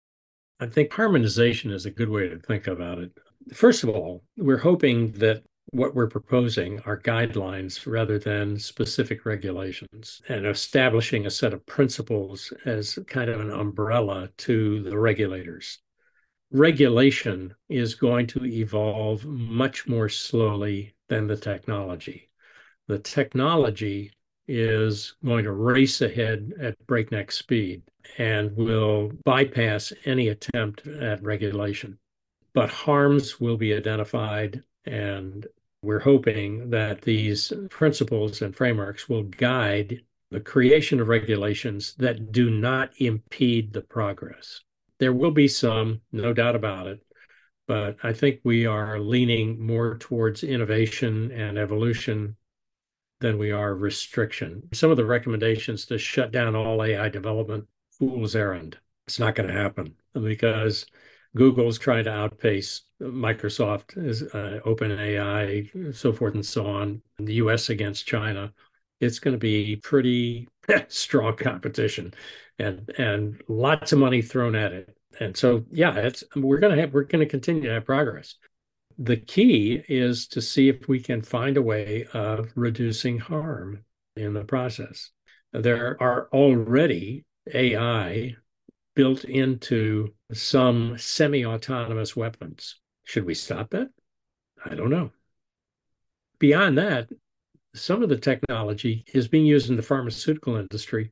I 0.61 0.67
think 0.67 0.93
harmonization 0.93 1.71
is 1.71 1.87
a 1.87 1.91
good 1.91 2.09
way 2.09 2.29
to 2.29 2.37
think 2.37 2.67
about 2.67 2.99
it. 2.99 3.11
First 3.51 3.83
of 3.83 3.89
all, 3.89 4.23
we're 4.37 4.59
hoping 4.59 5.11
that 5.13 5.41
what 5.71 5.95
we're 5.95 6.05
proposing 6.05 6.79
are 6.81 6.99
guidelines 6.99 7.91
rather 7.91 8.19
than 8.19 8.59
specific 8.59 9.25
regulations 9.25 10.21
and 10.29 10.45
establishing 10.45 11.25
a 11.25 11.31
set 11.31 11.53
of 11.53 11.65
principles 11.65 12.53
as 12.65 12.99
kind 13.07 13.31
of 13.31 13.39
an 13.39 13.49
umbrella 13.49 14.29
to 14.37 14.83
the 14.83 14.95
regulators. 14.95 15.79
Regulation 16.51 17.55
is 17.67 17.95
going 17.95 18.27
to 18.27 18.45
evolve 18.45 19.25
much 19.25 19.87
more 19.87 20.09
slowly 20.09 20.93
than 21.09 21.25
the 21.25 21.37
technology. 21.37 22.29
The 22.87 22.99
technology 22.99 24.11
is 24.47 25.15
going 25.25 25.45
to 25.45 25.53
race 25.53 26.01
ahead 26.01 26.53
at 26.59 26.85
breakneck 26.85 27.31
speed 27.31 27.81
and 28.17 28.55
will 28.55 29.11
bypass 29.25 29.93
any 30.05 30.27
attempt 30.27 30.85
at 30.87 31.23
regulation. 31.23 31.97
But 32.53 32.69
harms 32.69 33.39
will 33.39 33.57
be 33.57 33.73
identified, 33.73 34.63
and 34.85 35.47
we're 35.81 35.99
hoping 35.99 36.69
that 36.71 37.01
these 37.01 37.53
principles 37.69 38.41
and 38.41 38.55
frameworks 38.55 39.07
will 39.07 39.23
guide 39.23 40.01
the 40.29 40.39
creation 40.39 40.99
of 40.99 41.07
regulations 41.07 41.93
that 41.97 42.31
do 42.31 42.49
not 42.49 42.91
impede 42.97 43.73
the 43.73 43.81
progress. 43.81 44.61
There 44.99 45.13
will 45.13 45.31
be 45.31 45.47
some, 45.47 46.01
no 46.11 46.33
doubt 46.33 46.55
about 46.55 46.87
it, 46.87 47.01
but 47.67 47.97
I 48.03 48.13
think 48.13 48.41
we 48.43 48.65
are 48.65 48.99
leaning 48.99 49.65
more 49.65 49.97
towards 49.97 50.43
innovation 50.43 51.31
and 51.31 51.57
evolution 51.57 52.35
than 53.19 53.37
we 53.37 53.51
are 53.51 53.73
restriction. 53.73 54.67
Some 54.73 54.91
of 54.91 54.97
the 54.97 55.05
recommendations 55.05 55.85
to 55.85 55.97
shut 55.97 56.31
down 56.31 56.55
all 56.55 56.83
AI 56.83 57.09
development 57.09 57.67
fool's 58.01 58.35
errand. 58.35 58.79
It's 59.05 59.19
not 59.19 59.35
going 59.35 59.47
to 59.47 59.53
happen 59.53 59.93
because 60.13 60.87
Google's 61.35 61.77
trying 61.77 62.05
to 62.05 62.11
outpace 62.11 62.81
Microsoft, 62.99 63.95
uh, 63.95 64.59
OpenAI, 64.67 65.95
so 65.95 66.11
forth 66.11 66.33
and 66.33 66.45
so 66.45 66.65
on. 66.65 67.03
The 67.19 67.35
U.S. 67.35 67.69
against 67.69 68.07
China, 68.07 68.53
it's 68.99 69.19
going 69.19 69.33
to 69.33 69.39
be 69.39 69.75
pretty 69.75 70.49
strong 70.87 71.35
competition, 71.35 72.13
and 72.57 72.89
and 72.97 73.39
lots 73.47 73.93
of 73.93 73.99
money 73.99 74.23
thrown 74.23 74.55
at 74.55 74.73
it. 74.73 74.97
And 75.19 75.37
so, 75.37 75.63
yeah, 75.71 75.95
it's 75.97 76.23
we're 76.35 76.59
going 76.59 76.75
to 76.75 76.81
have 76.81 76.93
we're 76.93 77.03
going 77.03 77.23
to 77.23 77.29
continue 77.29 77.63
to 77.63 77.73
have 77.73 77.85
progress. 77.85 78.35
The 78.97 79.17
key 79.17 79.83
is 79.87 80.27
to 80.29 80.41
see 80.41 80.69
if 80.69 80.87
we 80.87 80.99
can 80.99 81.21
find 81.21 81.55
a 81.55 81.61
way 81.61 82.07
of 82.13 82.51
reducing 82.55 83.19
harm 83.19 83.85
in 84.15 84.33
the 84.33 84.43
process. 84.43 85.11
There 85.53 86.01
are 86.01 86.29
already 86.33 87.25
AI 87.53 88.35
built 88.95 89.23
into 89.23 90.13
some 90.33 90.97
semi 90.97 91.45
autonomous 91.45 92.15
weapons. 92.15 92.79
Should 93.03 93.25
we 93.25 93.33
stop 93.33 93.71
that? 93.71 93.89
I 94.63 94.75
don't 94.75 94.89
know. 94.89 95.11
Beyond 96.39 96.77
that, 96.77 97.09
some 97.73 98.03
of 98.03 98.09
the 98.09 98.17
technology 98.17 99.05
is 99.13 99.27
being 99.27 99.45
used 99.45 99.69
in 99.69 99.75
the 99.75 99.83
pharmaceutical 99.83 100.57
industry 100.57 101.11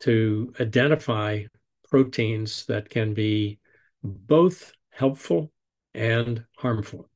to 0.00 0.52
identify 0.60 1.44
proteins 1.88 2.64
that 2.66 2.88
can 2.88 3.14
be 3.14 3.58
both 4.02 4.72
helpful 4.90 5.52
and 5.94 6.44
harmful. 6.56 7.08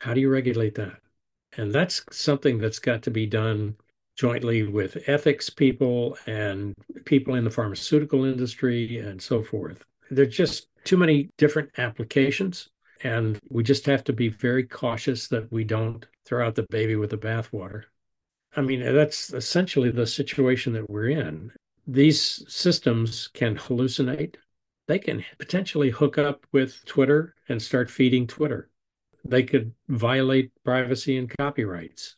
How 0.00 0.14
do 0.14 0.20
you 0.20 0.30
regulate 0.30 0.74
that? 0.74 0.98
And 1.56 1.72
that's 1.72 2.04
something 2.10 2.58
that's 2.58 2.78
got 2.78 3.02
to 3.02 3.10
be 3.10 3.26
done 3.26 3.76
jointly 4.18 4.64
with 4.64 5.08
ethics 5.08 5.48
people 5.48 6.18
and 6.26 6.74
people 7.04 7.36
in 7.36 7.44
the 7.44 7.50
pharmaceutical 7.50 8.24
industry 8.24 8.98
and 8.98 9.22
so 9.22 9.42
forth. 9.42 9.84
There's 10.10 10.36
just 10.36 10.66
too 10.84 10.96
many 10.96 11.30
different 11.38 11.70
applications. 11.78 12.68
And 13.04 13.38
we 13.48 13.62
just 13.62 13.86
have 13.86 14.02
to 14.04 14.12
be 14.12 14.28
very 14.28 14.64
cautious 14.64 15.28
that 15.28 15.52
we 15.52 15.62
don't 15.62 16.04
throw 16.24 16.44
out 16.44 16.56
the 16.56 16.66
baby 16.68 16.96
with 16.96 17.10
the 17.10 17.16
bathwater. 17.16 17.84
I 18.56 18.60
mean, 18.60 18.80
that's 18.80 19.32
essentially 19.32 19.90
the 19.90 20.06
situation 20.06 20.72
that 20.72 20.90
we're 20.90 21.10
in. 21.10 21.52
These 21.86 22.44
systems 22.52 23.28
can 23.28 23.56
hallucinate. 23.56 24.34
They 24.88 24.98
can 24.98 25.24
potentially 25.38 25.90
hook 25.90 26.18
up 26.18 26.44
with 26.50 26.84
Twitter 26.86 27.36
and 27.48 27.62
start 27.62 27.88
feeding 27.88 28.26
Twitter. 28.26 28.68
They 29.24 29.44
could 29.44 29.74
violate 29.88 30.50
privacy 30.64 31.18
and 31.18 31.30
copyrights 31.38 32.16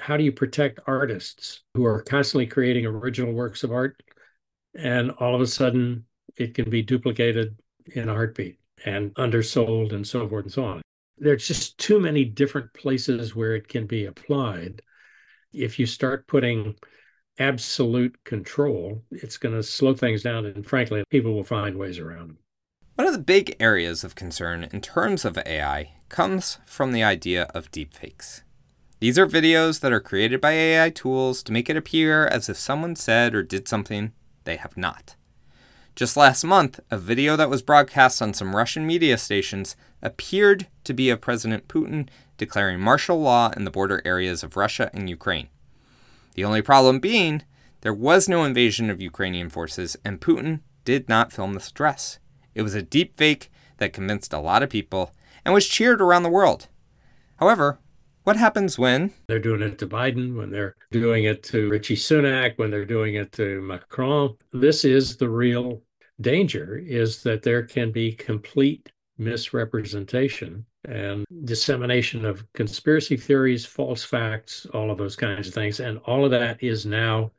how 0.00 0.16
do 0.16 0.24
you 0.24 0.32
protect 0.32 0.80
artists 0.86 1.62
who 1.74 1.84
are 1.84 2.02
constantly 2.02 2.46
creating 2.46 2.86
original 2.86 3.32
works 3.32 3.64
of 3.64 3.72
art? 3.72 4.02
And 4.74 5.10
all 5.12 5.34
of 5.34 5.40
a 5.40 5.46
sudden 5.46 6.06
it 6.36 6.54
can 6.54 6.70
be 6.70 6.82
duplicated 6.82 7.58
in 7.86 8.08
a 8.08 8.12
heartbeat 8.14 8.58
and 8.84 9.12
undersold 9.16 9.92
and 9.92 10.06
so 10.06 10.28
forth 10.28 10.44
and 10.44 10.52
so 10.52 10.64
on. 10.64 10.82
There's 11.18 11.46
just 11.46 11.78
too 11.78 11.98
many 12.00 12.24
different 12.24 12.72
places 12.74 13.34
where 13.34 13.54
it 13.56 13.68
can 13.68 13.86
be 13.86 14.06
applied. 14.06 14.82
If 15.52 15.78
you 15.78 15.86
start 15.86 16.26
putting 16.26 16.76
absolute 17.38 18.16
control 18.24 19.02
it's 19.10 19.38
going 19.38 19.54
to 19.54 19.62
slow 19.62 19.94
things 19.94 20.22
down 20.22 20.44
and 20.46 20.66
frankly 20.66 21.04
people 21.10 21.34
will 21.34 21.44
find 21.44 21.76
ways 21.76 21.98
around 21.98 22.28
them 22.28 22.38
One 22.96 23.06
of 23.06 23.12
the 23.14 23.18
big 23.18 23.56
areas 23.60 24.04
of 24.04 24.14
concern 24.14 24.68
in 24.72 24.80
terms 24.82 25.24
of 25.24 25.38
AI 25.38 25.94
comes 26.10 26.58
from 26.66 26.92
the 26.92 27.02
idea 27.02 27.44
of 27.54 27.70
deepfakes. 27.70 28.42
These 29.00 29.16
are 29.16 29.28
videos 29.28 29.78
that 29.80 29.92
are 29.92 30.00
created 30.00 30.40
by 30.40 30.52
AI 30.52 30.90
tools 30.90 31.44
to 31.44 31.52
make 31.52 31.70
it 31.70 31.76
appear 31.76 32.26
as 32.26 32.48
if 32.48 32.56
someone 32.56 32.96
said 32.96 33.32
or 33.32 33.44
did 33.44 33.68
something 33.68 34.12
they 34.42 34.56
have 34.56 34.76
not. 34.76 35.14
Just 35.94 36.16
last 36.16 36.42
month, 36.42 36.80
a 36.90 36.98
video 36.98 37.36
that 37.36 37.50
was 37.50 37.62
broadcast 37.62 38.20
on 38.20 38.34
some 38.34 38.56
Russian 38.56 38.86
media 38.88 39.16
stations 39.16 39.76
appeared 40.02 40.66
to 40.82 40.92
be 40.92 41.10
of 41.10 41.20
President 41.20 41.68
Putin 41.68 42.08
declaring 42.38 42.80
martial 42.80 43.20
law 43.20 43.52
in 43.56 43.64
the 43.64 43.70
border 43.70 44.02
areas 44.04 44.42
of 44.42 44.56
Russia 44.56 44.90
and 44.92 45.08
Ukraine. 45.08 45.48
The 46.34 46.44
only 46.44 46.62
problem 46.62 46.98
being, 46.98 47.42
there 47.82 47.94
was 47.94 48.28
no 48.28 48.42
invasion 48.42 48.90
of 48.90 49.00
Ukrainian 49.00 49.48
forces, 49.48 49.96
and 50.04 50.20
Putin 50.20 50.60
did 50.84 51.08
not 51.08 51.32
film 51.32 51.54
this 51.54 51.68
address. 51.68 52.18
It 52.54 52.62
was 52.62 52.74
a 52.74 52.82
deep 52.82 53.16
fake 53.16 53.50
that 53.76 53.92
convinced 53.92 54.32
a 54.32 54.40
lot 54.40 54.64
of 54.64 54.70
people 54.70 55.12
and 55.44 55.54
was 55.54 55.68
cheered 55.68 56.00
around 56.00 56.24
the 56.24 56.28
world. 56.28 56.66
However, 57.36 57.78
what 58.28 58.36
happens 58.36 58.78
when 58.78 59.10
they're 59.26 59.38
doing 59.38 59.62
it 59.62 59.78
to 59.78 59.86
Biden, 59.86 60.36
when 60.36 60.50
they're 60.50 60.76
doing 60.90 61.24
it 61.24 61.42
to 61.44 61.70
Rishi 61.70 61.96
Sunak, 61.96 62.58
when 62.58 62.70
they're 62.70 62.84
doing 62.84 63.14
it 63.14 63.32
to 63.32 63.62
Macron? 63.62 64.36
This 64.52 64.84
is 64.84 65.16
the 65.16 65.30
real 65.30 65.80
danger 66.20 66.76
is 66.76 67.22
that 67.22 67.42
there 67.42 67.62
can 67.62 67.90
be 67.90 68.12
complete 68.12 68.92
misrepresentation 69.16 70.66
and 70.86 71.24
dissemination 71.46 72.26
of 72.26 72.44
conspiracy 72.52 73.16
theories, 73.16 73.64
false 73.64 74.04
facts, 74.04 74.66
all 74.74 74.90
of 74.90 74.98
those 74.98 75.16
kinds 75.16 75.48
of 75.48 75.54
things. 75.54 75.80
And 75.80 75.96
all 76.04 76.26
of 76.26 76.30
that 76.32 76.62
is 76.62 76.84
now 76.84 77.30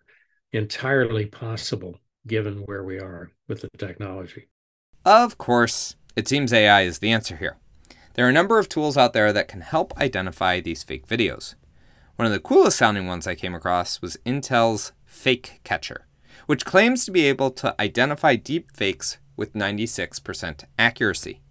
entirely 0.53 1.27
possible 1.27 1.99
given 2.25 2.63
where 2.65 2.83
we 2.83 2.97
are 2.97 3.29
with 3.47 3.61
the 3.61 3.69
technology. 3.77 4.47
Of 5.05 5.37
course, 5.37 5.95
it 6.15 6.27
seems 6.27 6.51
AI 6.51 6.81
is 6.81 6.97
the 6.97 7.11
answer 7.11 7.37
here. 7.37 7.57
There 8.13 8.25
are 8.25 8.29
a 8.29 8.33
number 8.33 8.59
of 8.59 8.67
tools 8.67 8.97
out 8.97 9.13
there 9.13 9.31
that 9.31 9.47
can 9.47 9.61
help 9.61 9.97
identify 9.97 10.59
these 10.59 10.83
fake 10.83 11.07
videos. 11.07 11.55
One 12.15 12.25
of 12.25 12.31
the 12.31 12.39
coolest 12.39 12.77
sounding 12.77 13.07
ones 13.07 13.27
I 13.27 13.35
came 13.35 13.55
across 13.55 14.01
was 14.01 14.17
Intel's 14.25 14.91
Fake 15.05 15.61
Catcher, 15.63 16.07
which 16.45 16.65
claims 16.65 17.05
to 17.05 17.11
be 17.11 17.25
able 17.25 17.51
to 17.51 17.79
identify 17.79 18.35
deep 18.35 18.75
fakes 18.75 19.19
with 19.37 19.53
96% 19.53 20.65
accuracy. 20.77 21.41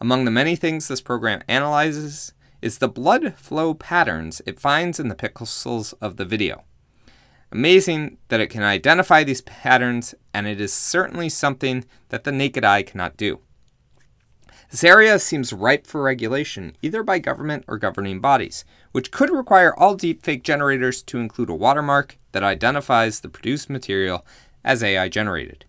Among 0.00 0.24
the 0.24 0.30
many 0.30 0.56
things 0.56 0.88
this 0.88 1.00
program 1.00 1.42
analyzes 1.46 2.32
is 2.60 2.78
the 2.78 2.88
blood 2.88 3.34
flow 3.36 3.74
patterns 3.74 4.42
it 4.46 4.58
finds 4.58 4.98
in 4.98 5.08
the 5.08 5.14
pixels 5.14 5.94
of 6.00 6.16
the 6.16 6.24
video. 6.24 6.64
Amazing 7.52 8.18
that 8.28 8.40
it 8.40 8.48
can 8.48 8.64
identify 8.64 9.22
these 9.22 9.42
patterns, 9.42 10.14
and 10.34 10.48
it 10.48 10.60
is 10.60 10.72
certainly 10.72 11.28
something 11.28 11.84
that 12.08 12.24
the 12.24 12.32
naked 12.32 12.64
eye 12.64 12.82
cannot 12.82 13.16
do. 13.16 13.38
This 14.70 14.82
area 14.82 15.18
seems 15.18 15.52
ripe 15.52 15.86
for 15.86 16.02
regulation, 16.02 16.76
either 16.82 17.02
by 17.02 17.18
government 17.18 17.64
or 17.68 17.78
governing 17.78 18.20
bodies, 18.20 18.64
which 18.92 19.10
could 19.10 19.30
require 19.30 19.74
all 19.74 19.96
deepfake 19.96 20.42
generators 20.42 21.02
to 21.04 21.18
include 21.18 21.50
a 21.50 21.54
watermark 21.54 22.18
that 22.32 22.42
identifies 22.42 23.20
the 23.20 23.28
produced 23.28 23.70
material 23.70 24.26
as 24.64 24.82
AI 24.82 25.08
generated. 25.08 25.64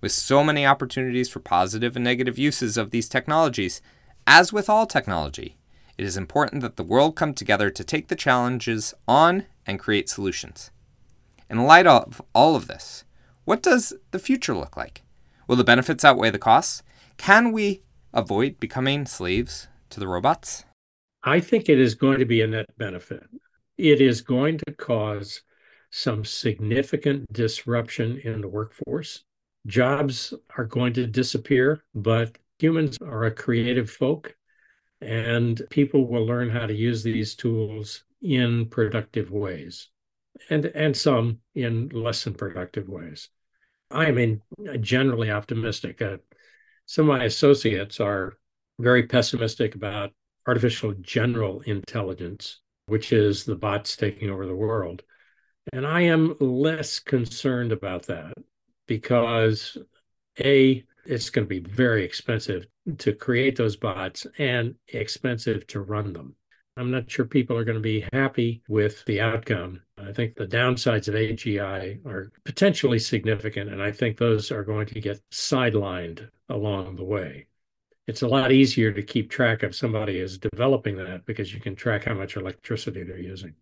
With 0.00 0.12
so 0.12 0.44
many 0.44 0.64
opportunities 0.64 1.28
for 1.28 1.40
positive 1.40 1.96
and 1.96 2.04
negative 2.04 2.38
uses 2.38 2.76
of 2.76 2.90
these 2.90 3.08
technologies, 3.08 3.82
as 4.26 4.52
with 4.52 4.70
all 4.70 4.86
technology, 4.86 5.56
it 5.98 6.04
is 6.04 6.16
important 6.16 6.62
that 6.62 6.76
the 6.76 6.84
world 6.84 7.16
come 7.16 7.34
together 7.34 7.70
to 7.70 7.84
take 7.84 8.08
the 8.08 8.16
challenges 8.16 8.94
on 9.08 9.46
and 9.66 9.80
create 9.80 10.08
solutions. 10.08 10.70
In 11.50 11.64
light 11.64 11.86
of 11.86 12.22
all 12.34 12.54
of 12.54 12.66
this, 12.68 13.04
what 13.44 13.62
does 13.62 13.92
the 14.10 14.18
future 14.18 14.54
look 14.54 14.76
like? 14.76 15.02
Will 15.48 15.56
the 15.56 15.64
benefits 15.64 16.04
outweigh 16.04 16.30
the 16.30 16.38
costs? 16.38 16.82
Can 17.16 17.52
we 17.52 17.82
avoid 18.16 18.58
becoming 18.58 19.06
slaves 19.06 19.68
to 19.90 20.00
the 20.00 20.08
robots? 20.08 20.64
I 21.22 21.38
think 21.40 21.68
it 21.68 21.78
is 21.78 21.94
going 21.94 22.18
to 22.18 22.24
be 22.24 22.40
a 22.40 22.46
net 22.46 22.66
benefit. 22.78 23.24
It 23.76 24.00
is 24.00 24.22
going 24.22 24.58
to 24.66 24.72
cause 24.72 25.42
some 25.90 26.24
significant 26.24 27.30
disruption 27.32 28.20
in 28.24 28.40
the 28.40 28.48
workforce. 28.48 29.24
Jobs 29.66 30.32
are 30.56 30.64
going 30.64 30.94
to 30.94 31.06
disappear, 31.06 31.84
but 31.94 32.38
humans 32.58 32.96
are 33.02 33.24
a 33.24 33.30
creative 33.30 33.90
folk, 33.90 34.34
and 35.00 35.60
people 35.70 36.06
will 36.06 36.24
learn 36.24 36.48
how 36.48 36.66
to 36.66 36.74
use 36.74 37.02
these 37.02 37.34
tools 37.34 38.04
in 38.22 38.66
productive 38.66 39.30
ways 39.30 39.88
and, 40.48 40.64
and 40.66 40.96
some 40.96 41.40
in 41.54 41.90
less 41.90 42.24
than 42.24 42.34
productive 42.34 42.88
ways. 42.88 43.28
I 43.90 44.06
am 44.06 44.42
generally 44.80 45.30
optimistic. 45.30 46.00
Uh, 46.02 46.16
some 46.86 47.10
of 47.10 47.18
my 47.18 47.24
associates 47.24 48.00
are 48.00 48.38
very 48.78 49.04
pessimistic 49.04 49.74
about 49.74 50.12
artificial 50.46 50.94
general 51.00 51.60
intelligence, 51.62 52.60
which 52.86 53.12
is 53.12 53.44
the 53.44 53.56
bots 53.56 53.96
taking 53.96 54.30
over 54.30 54.46
the 54.46 54.54
world. 54.54 55.02
And 55.72 55.86
I 55.86 56.02
am 56.02 56.36
less 56.38 57.00
concerned 57.00 57.72
about 57.72 58.04
that 58.06 58.34
because 58.86 59.76
A, 60.38 60.84
it's 61.04 61.30
going 61.30 61.44
to 61.44 61.48
be 61.48 61.68
very 61.68 62.04
expensive 62.04 62.66
to 62.98 63.12
create 63.12 63.56
those 63.56 63.76
bots 63.76 64.26
and 64.38 64.76
expensive 64.88 65.66
to 65.68 65.80
run 65.80 66.12
them. 66.12 66.36
I'm 66.78 66.90
not 66.90 67.10
sure 67.10 67.24
people 67.24 67.56
are 67.56 67.64
going 67.64 67.76
to 67.76 67.80
be 67.80 68.06
happy 68.12 68.62
with 68.68 69.02
the 69.06 69.22
outcome. 69.22 69.80
I 69.96 70.12
think 70.12 70.34
the 70.34 70.46
downsides 70.46 71.08
of 71.08 71.14
AGI 71.14 72.04
are 72.04 72.30
potentially 72.44 72.98
significant, 72.98 73.70
and 73.70 73.82
I 73.82 73.90
think 73.90 74.18
those 74.18 74.52
are 74.52 74.62
going 74.62 74.86
to 74.88 75.00
get 75.00 75.22
sidelined 75.30 76.28
along 76.50 76.96
the 76.96 77.04
way. 77.04 77.46
It's 78.06 78.20
a 78.20 78.28
lot 78.28 78.52
easier 78.52 78.92
to 78.92 79.02
keep 79.02 79.30
track 79.30 79.62
of 79.62 79.74
somebody 79.74 80.18
is 80.18 80.36
developing 80.36 80.96
that 80.96 81.24
because 81.24 81.52
you 81.54 81.60
can 81.60 81.74
track 81.74 82.04
how 82.04 82.14
much 82.14 82.36
electricity 82.36 83.02
they're 83.02 83.18
using. 83.18 83.54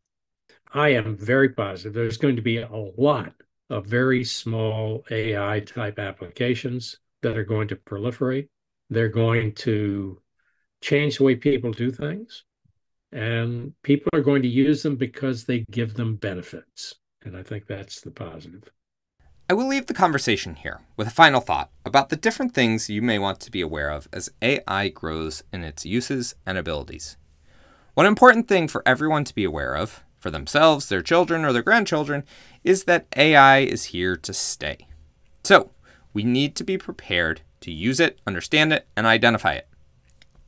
I 0.73 0.89
am 0.89 1.17
very 1.17 1.51
positive 1.51 1.95
there's 1.95 2.19
going 2.19 2.37
to 2.37 2.43
be 2.43 2.59
a 2.59 2.69
lot 2.99 3.33
of 3.71 3.87
very 3.87 4.25
small 4.25 5.05
AI 5.11 5.61
type 5.61 6.01
applications 6.01 6.99
that 7.23 7.39
are 7.39 7.45
going 7.45 7.69
to 7.69 7.77
proliferate. 7.77 8.49
They're 8.91 9.09
going 9.09 9.55
to 9.55 10.21
change 10.83 11.19
the 11.19 11.25
way 11.25 11.37
people 11.37 11.73
do 11.73 11.93
things 11.93 12.45
and 13.15 13.73
people 13.85 14.11
are 14.13 14.21
going 14.21 14.43
to 14.43 14.49
use 14.49 14.83
them 14.83 14.97
because 14.97 15.45
they 15.45 15.65
give 15.71 15.95
them 15.95 16.17
benefits. 16.17 16.97
And 17.25 17.37
I 17.37 17.43
think 17.45 17.67
that's 17.67 18.01
the 18.01 18.11
positive. 18.11 18.65
I 19.49 19.55
will 19.55 19.69
leave 19.69 19.87
the 19.87 19.95
conversation 19.95 20.57
here 20.57 20.81
with 20.97 21.07
a 21.07 21.13
final 21.13 21.41
thought 21.41 21.71
about 21.85 22.09
the 22.09 22.17
different 22.17 22.55
things 22.55 22.91
you 22.91 23.01
may 23.01 23.19
want 23.19 23.39
to 23.41 23.53
be 23.53 23.61
aware 23.61 23.91
of 23.91 24.09
as 24.13 24.31
AI 24.43 24.89
grows 24.89 25.45
in 25.53 25.63
its 25.63 25.87
uses 25.87 26.35
and 26.45 26.59
abilities. 26.59 27.17
One 27.95 28.07
important 28.07 28.49
thing 28.49 28.67
for 28.67 28.83
everyone 28.85 29.23
to 29.25 29.35
be 29.35 29.45
aware 29.45 29.77
of, 29.77 30.03
for 30.19 30.31
themselves, 30.31 30.89
their 30.89 31.03
children, 31.03 31.45
or 31.45 31.53
their 31.53 31.63
grandchildren, 31.63 32.25
is 32.65 32.85
that 32.85 33.07
AI 33.17 33.59
is 33.59 33.85
here 33.85 34.17
to 34.17 34.33
stay. 34.33 34.89
So, 35.45 35.71
we 36.13 36.25
need 36.25 36.57
to 36.57 36.65
be 36.65 36.79
prepared 36.79 37.43
to 37.61 37.71
use 37.71 38.01
it, 38.01 38.19
understand 38.27 38.73
it, 38.73 38.89
and 38.97 39.07
identify 39.07 39.53
it. 39.53 39.69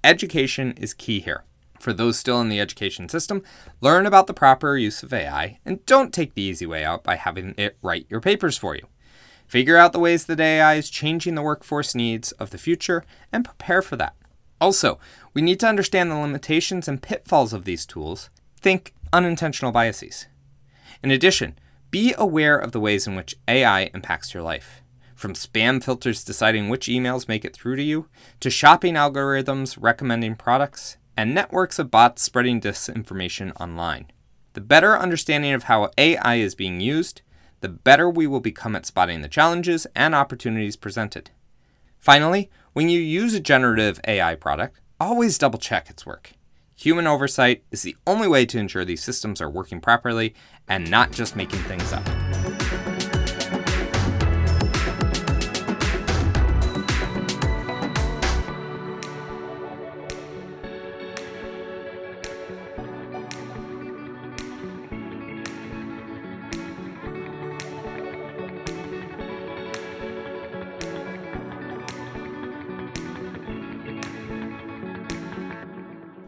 Education 0.02 0.72
is 0.72 0.94
key 0.94 1.20
here. 1.20 1.44
For 1.78 1.92
those 1.92 2.18
still 2.18 2.40
in 2.40 2.48
the 2.48 2.60
education 2.60 3.08
system, 3.08 3.42
learn 3.80 4.06
about 4.06 4.26
the 4.26 4.34
proper 4.34 4.76
use 4.76 5.02
of 5.02 5.12
AI 5.12 5.58
and 5.64 5.84
don't 5.86 6.12
take 6.12 6.34
the 6.34 6.42
easy 6.42 6.66
way 6.66 6.84
out 6.84 7.04
by 7.04 7.16
having 7.16 7.54
it 7.56 7.76
write 7.82 8.06
your 8.08 8.20
papers 8.20 8.56
for 8.56 8.74
you. 8.74 8.86
Figure 9.46 9.76
out 9.76 9.92
the 9.92 10.00
ways 10.00 10.26
that 10.26 10.40
AI 10.40 10.74
is 10.74 10.90
changing 10.90 11.34
the 11.34 11.42
workforce 11.42 11.94
needs 11.94 12.32
of 12.32 12.50
the 12.50 12.58
future 12.58 13.04
and 13.32 13.44
prepare 13.44 13.80
for 13.82 13.96
that. 13.96 14.14
Also, 14.60 14.98
we 15.34 15.42
need 15.42 15.60
to 15.60 15.68
understand 15.68 16.10
the 16.10 16.16
limitations 16.16 16.88
and 16.88 17.02
pitfalls 17.02 17.52
of 17.52 17.64
these 17.64 17.86
tools. 17.86 18.30
Think 18.60 18.94
unintentional 19.12 19.70
biases. 19.70 20.26
In 21.02 21.10
addition, 21.10 21.58
be 21.90 22.14
aware 22.18 22.56
of 22.56 22.72
the 22.72 22.80
ways 22.80 23.06
in 23.06 23.14
which 23.14 23.36
AI 23.46 23.90
impacts 23.94 24.34
your 24.34 24.42
life. 24.42 24.82
From 25.14 25.34
spam 25.34 25.82
filters 25.82 26.24
deciding 26.24 26.68
which 26.68 26.88
emails 26.88 27.28
make 27.28 27.44
it 27.44 27.54
through 27.54 27.76
to 27.76 27.82
you, 27.82 28.08
to 28.40 28.50
shopping 28.50 28.94
algorithms 28.94 29.76
recommending 29.80 30.34
products, 30.34 30.96
and 31.16 31.34
networks 31.34 31.78
of 31.78 31.90
bots 31.90 32.22
spreading 32.22 32.60
disinformation 32.60 33.52
online. 33.60 34.10
The 34.52 34.60
better 34.60 34.98
understanding 34.98 35.52
of 35.52 35.64
how 35.64 35.90
AI 35.98 36.36
is 36.36 36.54
being 36.54 36.80
used, 36.80 37.22
the 37.60 37.68
better 37.68 38.08
we 38.08 38.26
will 38.26 38.40
become 38.40 38.76
at 38.76 38.86
spotting 38.86 39.22
the 39.22 39.28
challenges 39.28 39.86
and 39.94 40.14
opportunities 40.14 40.76
presented. 40.76 41.30
Finally, 41.98 42.50
when 42.72 42.88
you 42.88 43.00
use 43.00 43.34
a 43.34 43.40
generative 43.40 44.00
AI 44.06 44.34
product, 44.34 44.80
always 45.00 45.38
double 45.38 45.58
check 45.58 45.90
its 45.90 46.06
work. 46.06 46.32
Human 46.76 47.06
oversight 47.06 47.64
is 47.70 47.82
the 47.82 47.96
only 48.06 48.28
way 48.28 48.44
to 48.46 48.58
ensure 48.58 48.84
these 48.84 49.02
systems 49.02 49.40
are 49.40 49.50
working 49.50 49.80
properly 49.80 50.34
and 50.68 50.90
not 50.90 51.10
just 51.10 51.34
making 51.34 51.60
things 51.60 51.92
up. 51.92 52.06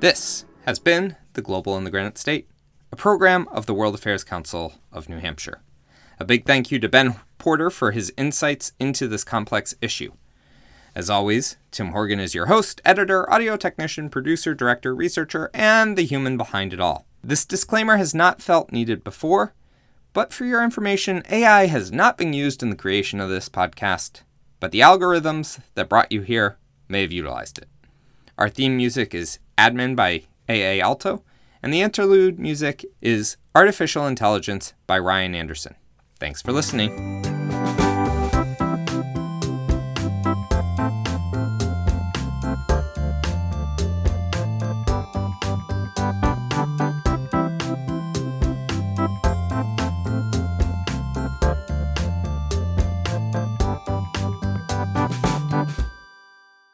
This 0.01 0.45
has 0.65 0.79
been 0.79 1.17
The 1.33 1.43
Global 1.43 1.77
in 1.77 1.83
the 1.83 1.91
Granite 1.91 2.19
State, 2.19 2.49
a 2.93 2.97
program 2.97 3.49
of 3.49 3.67
the 3.67 3.75
World 3.75 3.97
Affairs 3.97 4.23
Council 4.23 4.75
of 4.93 5.09
New 5.09 5.19
Hampshire. 5.19 5.61
A 6.21 6.25
big 6.25 6.47
thank 6.47 6.71
you 6.71 6.79
to 6.79 6.89
Ben 6.89 7.17
Porter 7.39 7.69
for 7.69 7.91
his 7.91 8.13
insights 8.17 8.71
into 8.79 9.09
this 9.09 9.25
complex 9.25 9.75
issue. 9.83 10.13
As 10.95 11.11
always, 11.11 11.57
Tim 11.73 11.89
Horgan 11.89 12.21
is 12.21 12.33
your 12.33 12.47
host, 12.47 12.81
editor, 12.85 13.29
audio 13.29 13.57
technician, 13.57 14.09
producer, 14.09 14.55
director, 14.55 14.95
researcher, 14.95 15.51
and 15.53 15.99
the 15.99 16.03
human 16.03 16.37
behind 16.37 16.73
it 16.73 16.79
all. 16.79 17.05
This 17.25 17.45
disclaimer 17.45 17.97
has 17.97 18.15
not 18.15 18.41
felt 18.41 18.71
needed 18.71 19.03
before, 19.03 19.53
but 20.13 20.33
for 20.33 20.45
your 20.45 20.63
information, 20.63 21.25
AI 21.29 21.67
has 21.67 21.91
not 21.91 22.17
been 22.17 22.33
used 22.33 22.63
in 22.63 22.71
the 22.71 22.77
creation 22.77 23.19
of 23.19 23.31
this 23.31 23.49
podcast, 23.49 24.23
but 24.61 24.71
the 24.71 24.79
algorithms 24.79 25.59
that 25.75 25.89
brought 25.89 26.13
you 26.13 26.23
here 26.23 26.57
may 26.89 27.01
have 27.01 27.11
utilized 27.11 27.59
it. 27.59 27.69
Our 28.39 28.49
theme 28.49 28.77
music 28.77 29.13
is 29.13 29.41
Admin 29.59 29.97
by 29.97 30.23
AA 30.49 30.81
Alto, 30.83 31.23
and 31.63 31.75
the 31.75 31.83
interlude 31.83 32.39
music 32.39 32.87
is 33.03 33.37
Artificial 33.55 34.07
Intelligence 34.07 34.73
by 34.87 34.99
Ryan 34.99 35.35
Anderson. 35.35 35.75
Thanks 36.21 36.41
for 36.41 36.53
listening. 36.53 37.38